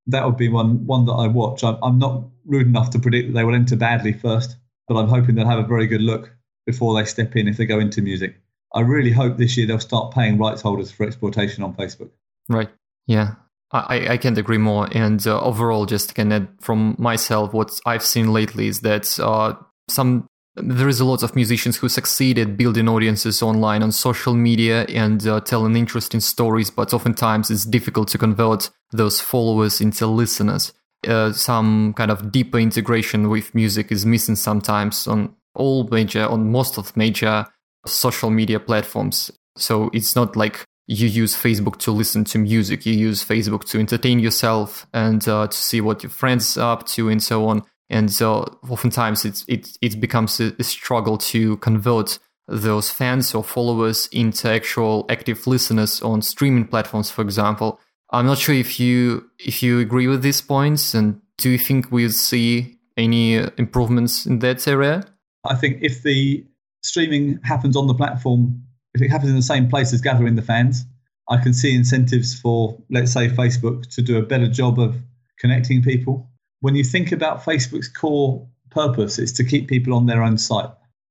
that 0.07 0.25
would 0.25 0.37
be 0.37 0.49
one 0.49 0.85
one 0.85 1.05
that 1.05 1.13
I 1.13 1.27
watch. 1.27 1.63
I'm, 1.63 1.77
I'm 1.81 1.99
not 1.99 2.23
rude 2.45 2.67
enough 2.67 2.89
to 2.91 2.99
predict 2.99 3.29
that 3.29 3.33
they 3.33 3.43
will 3.43 3.55
enter 3.55 3.75
badly 3.75 4.13
first, 4.13 4.55
but 4.87 4.95
I'm 4.95 5.07
hoping 5.07 5.35
they'll 5.35 5.47
have 5.47 5.59
a 5.59 5.67
very 5.67 5.87
good 5.87 6.01
look 6.01 6.31
before 6.65 6.95
they 6.95 7.05
step 7.05 7.35
in 7.35 7.47
if 7.47 7.57
they 7.57 7.65
go 7.65 7.79
into 7.79 8.01
music. 8.01 8.35
I 8.73 8.81
really 8.81 9.11
hope 9.11 9.37
this 9.37 9.55
year 9.57 9.67
they'll 9.67 9.79
start 9.79 10.13
paying 10.13 10.37
rights 10.37 10.61
holders 10.61 10.91
for 10.91 11.05
exploitation 11.05 11.63
on 11.63 11.73
Facebook. 11.75 12.09
Right. 12.49 12.69
Yeah. 13.07 13.35
I, 13.73 14.07
I- 14.13 14.17
can't 14.17 14.37
agree 14.37 14.57
more. 14.59 14.87
And 14.91 15.25
uh, 15.25 15.41
overall, 15.41 15.85
just 15.85 16.15
can 16.15 16.31
add 16.31 16.47
from 16.61 16.95
myself, 16.99 17.53
what 17.53 17.71
I've 17.85 18.03
seen 18.03 18.31
lately 18.31 18.67
is 18.67 18.81
that 18.81 19.19
uh, 19.19 19.55
some 19.89 20.27
there 20.55 20.87
is 20.87 20.99
a 20.99 21.05
lot 21.05 21.23
of 21.23 21.35
musicians 21.35 21.77
who 21.77 21.89
succeeded 21.89 22.57
building 22.57 22.87
audiences 22.87 23.41
online 23.41 23.81
on 23.81 23.91
social 23.91 24.35
media 24.35 24.83
and 24.83 25.25
uh, 25.25 25.39
telling 25.39 25.75
interesting 25.75 26.19
stories, 26.19 26.69
but 26.69 26.93
oftentimes 26.93 27.49
it's 27.49 27.65
difficult 27.65 28.07
to 28.09 28.19
convert 28.19 28.69
those 28.91 29.19
followers 29.19 29.81
into 29.81 30.05
listeners. 30.05 30.71
Uh, 31.07 31.31
some 31.31 31.93
kind 31.95 32.11
of 32.11 32.31
deeper 32.31 32.59
integration 32.59 33.29
with 33.29 33.53
music 33.55 33.91
is 33.91 34.05
missing 34.05 34.35
sometimes 34.35 35.07
on 35.07 35.35
all 35.55 35.87
major, 35.87 36.27
on 36.27 36.51
most 36.51 36.77
of 36.77 36.95
major 36.95 37.45
social 37.87 38.29
media 38.29 38.59
platforms. 38.59 39.31
So 39.57 39.89
it's 39.91 40.15
not 40.15 40.35
like 40.35 40.65
you 40.87 41.07
use 41.07 41.35
Facebook 41.35 41.77
to 41.79 41.91
listen 41.91 42.23
to 42.25 42.37
music. 42.37 42.85
You 42.85 42.93
use 42.93 43.23
Facebook 43.23 43.63
to 43.69 43.79
entertain 43.79 44.19
yourself 44.19 44.85
and 44.93 45.25
uh, 45.27 45.47
to 45.47 45.57
see 45.57 45.81
what 45.81 46.03
your 46.03 46.09
friends 46.09 46.57
are 46.57 46.73
up 46.73 46.85
to 46.87 47.09
and 47.09 47.21
so 47.21 47.47
on. 47.47 47.63
And 47.89 48.11
so 48.11 48.59
oftentimes 48.69 49.25
it's, 49.25 49.45
it, 49.47 49.77
it 49.81 49.99
becomes 49.99 50.39
a, 50.39 50.53
a 50.59 50.63
struggle 50.63 51.17
to 51.19 51.57
convert 51.57 52.19
those 52.47 52.89
fans 52.89 53.33
or 53.33 53.43
followers 53.43 54.09
into 54.11 54.49
actual 54.49 55.05
active 55.09 55.47
listeners 55.47 56.01
on 56.01 56.21
streaming 56.21 56.67
platforms, 56.67 57.09
for 57.09 57.21
example. 57.21 57.79
I'm 58.11 58.25
not 58.25 58.37
sure 58.37 58.55
if 58.55 58.79
you 58.79 59.29
if 59.39 59.63
you 59.63 59.79
agree 59.79 60.07
with 60.07 60.21
these 60.21 60.41
points, 60.41 60.93
and 60.93 61.19
do 61.37 61.49
you 61.49 61.57
think 61.57 61.91
we'll 61.91 62.11
see 62.11 62.77
any 62.95 63.39
uh, 63.39 63.49
improvements 63.57 64.25
in 64.25 64.39
that 64.39 64.67
area? 64.67 65.05
I 65.45 65.55
think 65.55 65.79
if 65.81 66.03
the 66.03 66.45
streaming 66.83 67.39
happens 67.43 67.75
on 67.75 67.87
the 67.87 67.93
platform, 67.95 68.62
if 68.93 69.01
it 69.01 69.09
happens 69.09 69.29
in 69.29 69.35
the 69.35 69.41
same 69.41 69.69
place 69.69 69.93
as 69.93 70.01
gathering 70.01 70.35
the 70.35 70.41
fans, 70.41 70.85
I 71.29 71.37
can 71.37 71.53
see 71.53 71.73
incentives 71.73 72.39
for, 72.39 72.77
let's 72.89 73.11
say, 73.11 73.29
Facebook 73.29 73.89
to 73.95 74.01
do 74.01 74.17
a 74.17 74.21
better 74.21 74.47
job 74.47 74.79
of 74.79 74.95
connecting 75.39 75.81
people. 75.81 76.29
When 76.59 76.75
you 76.75 76.83
think 76.83 77.11
about 77.11 77.43
Facebook's 77.43 77.87
core 77.87 78.47
purpose, 78.71 79.19
it's 79.19 79.31
to 79.33 79.43
keep 79.43 79.67
people 79.67 79.93
on 79.93 80.05
their 80.05 80.23
own 80.23 80.37
site, 80.37 80.69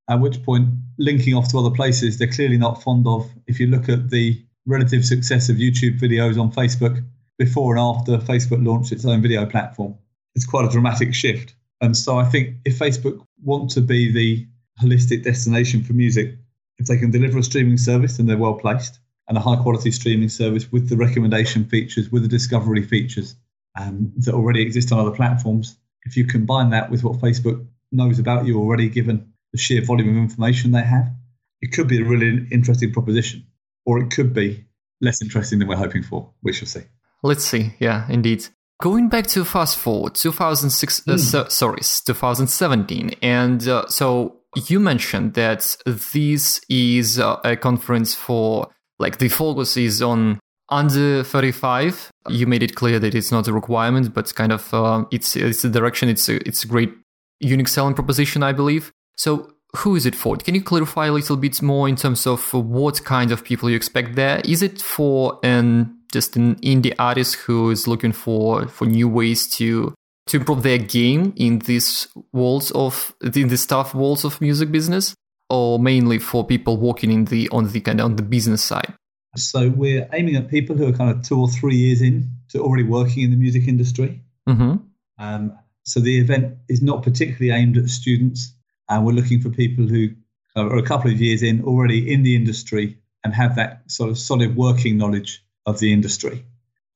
at 0.08 0.20
which 0.20 0.42
point 0.42 0.68
linking 0.98 1.34
off 1.34 1.48
to 1.48 1.58
other 1.58 1.74
places 1.74 2.18
they're 2.18 2.28
clearly 2.28 2.58
not 2.58 2.82
fond 2.82 3.06
of. 3.06 3.30
If 3.46 3.58
you 3.58 3.66
look 3.66 3.88
at 3.88 4.10
the 4.10 4.42
relative 4.66 5.04
success 5.04 5.48
of 5.48 5.56
YouTube 5.56 5.98
videos 5.98 6.40
on 6.40 6.52
Facebook 6.52 7.04
before 7.38 7.76
and 7.76 7.80
after 7.80 8.18
Facebook 8.18 8.64
launched 8.64 8.92
its 8.92 9.04
own 9.04 9.22
video 9.22 9.46
platform, 9.46 9.96
it's 10.34 10.46
quite 10.46 10.64
a 10.64 10.68
dramatic 10.68 11.14
shift. 11.14 11.54
And 11.80 11.96
so 11.96 12.18
I 12.18 12.24
think 12.24 12.56
if 12.64 12.78
Facebook 12.78 13.24
want 13.42 13.70
to 13.70 13.80
be 13.80 14.12
the 14.12 14.46
holistic 14.80 15.24
destination 15.24 15.82
for 15.82 15.94
music, 15.94 16.36
if 16.82 16.88
they 16.88 16.98
can 16.98 17.12
deliver 17.12 17.38
a 17.38 17.42
streaming 17.42 17.78
service, 17.78 18.16
then 18.16 18.26
they're 18.26 18.36
well 18.36 18.54
placed, 18.54 18.98
and 19.28 19.38
a 19.38 19.40
high 19.40 19.56
quality 19.56 19.92
streaming 19.92 20.28
service 20.28 20.70
with 20.72 20.88
the 20.88 20.96
recommendation 20.96 21.64
features, 21.64 22.10
with 22.10 22.22
the 22.22 22.28
discovery 22.28 22.82
features 22.82 23.36
um, 23.80 24.12
that 24.16 24.34
already 24.34 24.62
exist 24.62 24.90
on 24.90 24.98
other 24.98 25.14
platforms. 25.14 25.76
If 26.04 26.16
you 26.16 26.24
combine 26.26 26.70
that 26.70 26.90
with 26.90 27.04
what 27.04 27.20
Facebook 27.20 27.64
knows 27.92 28.18
about 28.18 28.46
you 28.46 28.58
already, 28.58 28.88
given 28.88 29.32
the 29.52 29.58
sheer 29.58 29.80
volume 29.80 30.10
of 30.10 30.16
information 30.16 30.72
they 30.72 30.82
have, 30.82 31.08
it 31.60 31.72
could 31.72 31.86
be 31.86 32.00
a 32.00 32.04
really 32.04 32.48
interesting 32.50 32.92
proposition, 32.92 33.46
or 33.86 34.00
it 34.00 34.10
could 34.10 34.34
be 34.34 34.64
less 35.00 35.22
interesting 35.22 35.60
than 35.60 35.68
we're 35.68 35.76
hoping 35.76 36.02
for. 36.02 36.32
We 36.42 36.52
shall 36.52 36.66
see. 36.66 36.82
Let's 37.22 37.44
see. 37.44 37.74
Yeah, 37.78 38.06
indeed. 38.08 38.48
Going 38.80 39.08
back 39.08 39.28
to 39.28 39.44
fast 39.44 39.78
forward, 39.78 40.16
2006, 40.16 41.06
uh, 41.06 41.16
so, 41.16 41.46
sorry, 41.46 41.78
2017, 41.78 43.14
and 43.22 43.68
uh, 43.68 43.86
so 43.86 44.41
you 44.54 44.80
mentioned 44.80 45.34
that 45.34 45.76
this 45.86 46.60
is 46.68 47.18
a 47.18 47.56
conference 47.60 48.14
for 48.14 48.68
like 48.98 49.18
the 49.18 49.28
focus 49.28 49.76
is 49.76 50.02
on 50.02 50.38
under 50.68 51.24
35. 51.24 52.10
You 52.28 52.46
made 52.46 52.62
it 52.62 52.74
clear 52.74 52.98
that 52.98 53.14
it's 53.14 53.32
not 53.32 53.48
a 53.48 53.52
requirement, 53.52 54.14
but 54.14 54.34
kind 54.34 54.52
of 54.52 54.72
uh, 54.72 55.04
it's 55.10 55.36
it's 55.36 55.64
a 55.64 55.68
direction. 55.68 56.08
It's 56.08 56.28
a, 56.28 56.36
it's 56.46 56.64
a 56.64 56.68
great 56.68 56.92
unique 57.40 57.68
selling 57.68 57.94
proposition, 57.94 58.42
I 58.42 58.52
believe. 58.52 58.92
So 59.16 59.52
who 59.76 59.96
is 59.96 60.06
it 60.06 60.14
for? 60.14 60.36
Can 60.36 60.54
you 60.54 60.62
clarify 60.62 61.06
a 61.06 61.12
little 61.12 61.36
bit 61.36 61.62
more 61.62 61.88
in 61.88 61.96
terms 61.96 62.26
of 62.26 62.52
what 62.52 63.04
kind 63.04 63.32
of 63.32 63.44
people 63.44 63.70
you 63.70 63.76
expect 63.76 64.14
there? 64.16 64.40
Is 64.44 64.62
it 64.62 64.80
for 64.80 65.38
an 65.42 65.98
just 66.12 66.36
an 66.36 66.56
indie 66.56 66.94
artist 66.98 67.36
who 67.36 67.70
is 67.70 67.88
looking 67.88 68.12
for 68.12 68.68
for 68.68 68.86
new 68.86 69.08
ways 69.08 69.48
to 69.56 69.94
to 70.26 70.36
improve 70.38 70.62
their 70.62 70.78
game 70.78 71.32
in 71.36 71.58
these 71.60 72.08
walls 72.32 72.70
of 72.72 73.14
in 73.22 73.48
the 73.48 73.64
tough 73.68 73.94
walls 73.94 74.24
of 74.24 74.40
music 74.40 74.70
business, 74.70 75.14
or 75.50 75.78
mainly 75.78 76.18
for 76.18 76.46
people 76.46 76.76
working 76.76 77.10
in 77.10 77.24
the 77.26 77.48
on 77.50 77.68
the 77.70 77.80
kind 77.80 78.00
of 78.00 78.06
on 78.06 78.16
the 78.16 78.22
business 78.22 78.62
side? 78.62 78.94
So 79.36 79.70
we're 79.70 80.08
aiming 80.12 80.36
at 80.36 80.48
people 80.48 80.76
who 80.76 80.86
are 80.86 80.92
kind 80.92 81.10
of 81.10 81.22
two 81.22 81.40
or 81.40 81.48
three 81.48 81.76
years 81.76 82.02
in 82.02 82.30
to 82.50 82.60
already 82.60 82.84
working 82.84 83.22
in 83.22 83.30
the 83.30 83.36
music 83.36 83.66
industry. 83.66 84.20
Mm-hmm. 84.48 84.76
Um, 85.18 85.58
so 85.84 86.00
the 86.00 86.18
event 86.18 86.58
is 86.68 86.82
not 86.82 87.02
particularly 87.02 87.50
aimed 87.50 87.76
at 87.76 87.88
students, 87.88 88.54
and 88.88 89.04
we're 89.04 89.12
looking 89.12 89.40
for 89.40 89.50
people 89.50 89.86
who 89.86 90.10
are 90.54 90.76
a 90.76 90.82
couple 90.82 91.10
of 91.10 91.20
years 91.20 91.42
in 91.42 91.64
already 91.64 92.12
in 92.12 92.22
the 92.22 92.36
industry 92.36 92.98
and 93.24 93.34
have 93.34 93.56
that 93.56 93.90
sort 93.90 94.10
of 94.10 94.18
solid 94.18 94.54
working 94.54 94.98
knowledge 94.98 95.42
of 95.64 95.78
the 95.78 95.92
industry. 95.92 96.44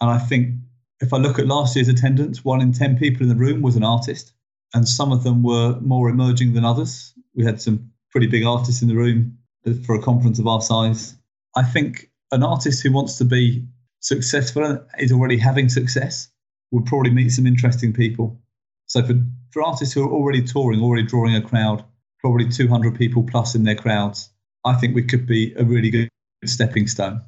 And 0.00 0.10
I 0.10 0.18
think 0.18 0.56
if 1.00 1.12
I 1.12 1.18
look 1.18 1.38
at 1.38 1.46
last 1.46 1.76
year's 1.76 1.88
attendance, 1.88 2.44
one 2.44 2.60
in 2.60 2.72
10 2.72 2.98
people 2.98 3.22
in 3.22 3.28
the 3.28 3.34
room 3.34 3.62
was 3.62 3.76
an 3.76 3.84
artist, 3.84 4.32
and 4.74 4.88
some 4.88 5.12
of 5.12 5.24
them 5.24 5.42
were 5.42 5.78
more 5.80 6.08
emerging 6.08 6.54
than 6.54 6.64
others. 6.64 7.12
We 7.34 7.44
had 7.44 7.60
some 7.60 7.90
pretty 8.10 8.26
big 8.26 8.44
artists 8.44 8.82
in 8.82 8.88
the 8.88 8.96
room 8.96 9.38
for 9.84 9.94
a 9.94 10.02
conference 10.02 10.38
of 10.38 10.46
our 10.46 10.60
size. 10.60 11.16
I 11.54 11.62
think 11.62 12.10
an 12.32 12.42
artist 12.42 12.82
who 12.82 12.92
wants 12.92 13.18
to 13.18 13.24
be 13.24 13.66
successful 14.00 14.64
and 14.64 14.80
is 14.98 15.12
already 15.12 15.36
having 15.36 15.68
success 15.68 16.28
would 16.70 16.86
probably 16.86 17.10
meet 17.10 17.30
some 17.30 17.46
interesting 17.46 17.92
people. 17.92 18.38
So 18.86 19.02
for, 19.02 19.14
for 19.50 19.62
artists 19.62 19.94
who 19.94 20.02
are 20.02 20.12
already 20.12 20.42
touring, 20.42 20.80
already 20.80 21.06
drawing 21.06 21.34
a 21.34 21.42
crowd, 21.42 21.84
probably 22.20 22.48
200 22.48 22.96
people 22.96 23.22
plus 23.22 23.54
in 23.54 23.64
their 23.64 23.74
crowds, 23.74 24.30
I 24.64 24.74
think 24.74 24.94
we 24.94 25.02
could 25.02 25.26
be 25.26 25.54
a 25.54 25.64
really 25.64 25.90
good 25.90 26.08
stepping 26.44 26.86
stone. 26.86 27.20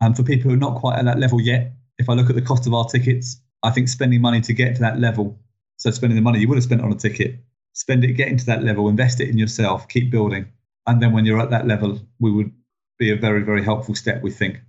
And 0.00 0.16
for 0.16 0.22
people 0.22 0.50
who 0.50 0.56
are 0.56 0.60
not 0.60 0.80
quite 0.80 0.98
at 0.98 1.04
that 1.04 1.18
level 1.18 1.40
yet, 1.40 1.72
if 1.98 2.08
I 2.08 2.14
look 2.14 2.28
at 2.28 2.36
the 2.36 2.42
cost 2.42 2.66
of 2.66 2.74
our 2.74 2.86
tickets, 2.86 3.40
I 3.62 3.70
think 3.70 3.88
spending 3.88 4.20
money 4.20 4.40
to 4.42 4.52
get 4.52 4.74
to 4.76 4.80
that 4.82 5.00
level, 5.00 5.38
so 5.76 5.90
spending 5.90 6.16
the 6.16 6.22
money 6.22 6.40
you 6.40 6.48
would 6.48 6.56
have 6.56 6.64
spent 6.64 6.82
on 6.82 6.92
a 6.92 6.96
ticket, 6.96 7.36
spend 7.72 8.04
it, 8.04 8.12
get 8.12 8.28
into 8.28 8.46
that 8.46 8.62
level, 8.62 8.88
invest 8.88 9.20
it 9.20 9.28
in 9.28 9.38
yourself, 9.38 9.88
keep 9.88 10.10
building. 10.10 10.46
And 10.86 11.02
then 11.02 11.12
when 11.12 11.24
you're 11.24 11.40
at 11.40 11.50
that 11.50 11.66
level, 11.66 12.00
we 12.20 12.30
would 12.30 12.52
be 12.98 13.10
a 13.10 13.16
very, 13.16 13.42
very 13.42 13.62
helpful 13.62 13.94
step, 13.94 14.22
we 14.22 14.30
think, 14.30 14.60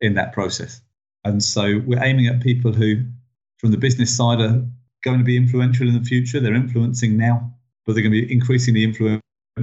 in 0.00 0.14
that 0.14 0.32
process. 0.32 0.80
And 1.24 1.42
so 1.42 1.80
we're 1.86 2.02
aiming 2.02 2.26
at 2.26 2.40
people 2.40 2.72
who, 2.72 3.04
from 3.58 3.72
the 3.72 3.78
business 3.78 4.16
side, 4.16 4.40
are 4.40 4.64
going 5.04 5.18
to 5.18 5.24
be 5.24 5.36
influential 5.36 5.88
in 5.88 5.94
the 5.94 6.04
future. 6.04 6.40
They're 6.40 6.54
influencing 6.54 7.16
now, 7.16 7.52
but 7.84 7.94
they're 7.94 8.02
going 8.02 8.12
to 8.12 8.26
be 8.26 8.32
increasingly 8.32 8.84
influential 8.84 9.22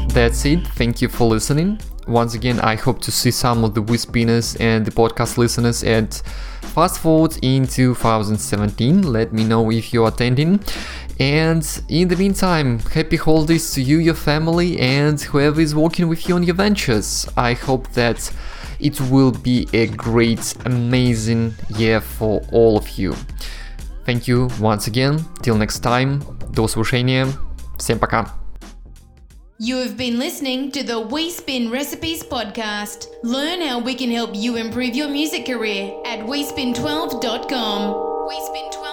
That's 0.10 0.46
it. 0.46 0.68
Thank 0.76 1.02
you 1.02 1.10
for 1.10 1.28
listening. 1.28 1.80
Once 2.08 2.36
again, 2.36 2.60
I 2.60 2.76
hope 2.76 3.02
to 3.02 3.12
see 3.12 3.32
some 3.32 3.64
of 3.64 3.74
the 3.74 3.82
Wispinners 3.82 4.56
and 4.62 4.86
the 4.86 4.92
podcast 4.92 5.38
listeners 5.38 5.84
at 5.84 6.22
Fast 6.62 7.00
Forward 7.00 7.38
in 7.42 7.66
2017. 7.66 9.12
Let 9.12 9.34
me 9.34 9.44
know 9.44 9.72
if 9.72 9.92
you're 9.92 10.08
attending. 10.08 10.60
And 11.20 11.66
in 11.90 12.08
the 12.08 12.16
meantime, 12.16 12.80
happy 12.80 13.16
holidays 13.18 13.72
to 13.72 13.82
you, 13.82 13.98
your 13.98 14.14
family, 14.14 14.80
and 14.80 15.20
whoever 15.20 15.60
is 15.60 15.74
working 15.74 16.08
with 16.08 16.30
you 16.30 16.36
on 16.36 16.44
your 16.44 16.56
ventures. 16.56 17.28
I 17.36 17.54
hope 17.54 17.92
that 17.94 18.32
it 18.80 19.02
will 19.02 19.32
be 19.32 19.68
a 19.74 19.88
great, 19.88 20.56
amazing 20.66 21.56
year 21.76 22.02
for 22.02 22.42
all 22.52 22.78
of 22.78 22.90
you. 23.00 23.16
Thank 24.06 24.28
you 24.28 24.50
once 24.60 24.88
again. 24.88 25.26
Till 25.42 25.58
next 25.58 25.80
time. 25.80 26.22
До 26.54 26.68
слушания. 26.68 27.28
Всем 27.78 28.00
пока. 28.00 28.34
You 29.60 29.78
have 29.78 29.98
been 29.98 30.20
listening 30.20 30.72
to 30.72 30.84
the 30.84 31.02
Wiseband 31.02 31.72
Recipes 31.72 32.24
podcast. 32.24 33.08
Learn 33.24 33.60
how 33.60 33.80
we 33.80 33.96
can 33.96 34.12
help 34.12 34.36
you 34.36 34.56
improve 34.56 34.96
your 34.96 35.10
music 35.10 35.48
career 35.48 35.92
at 36.06 36.20
WeSpin12.com. 36.20 37.94
WeSpin12 38.30 38.87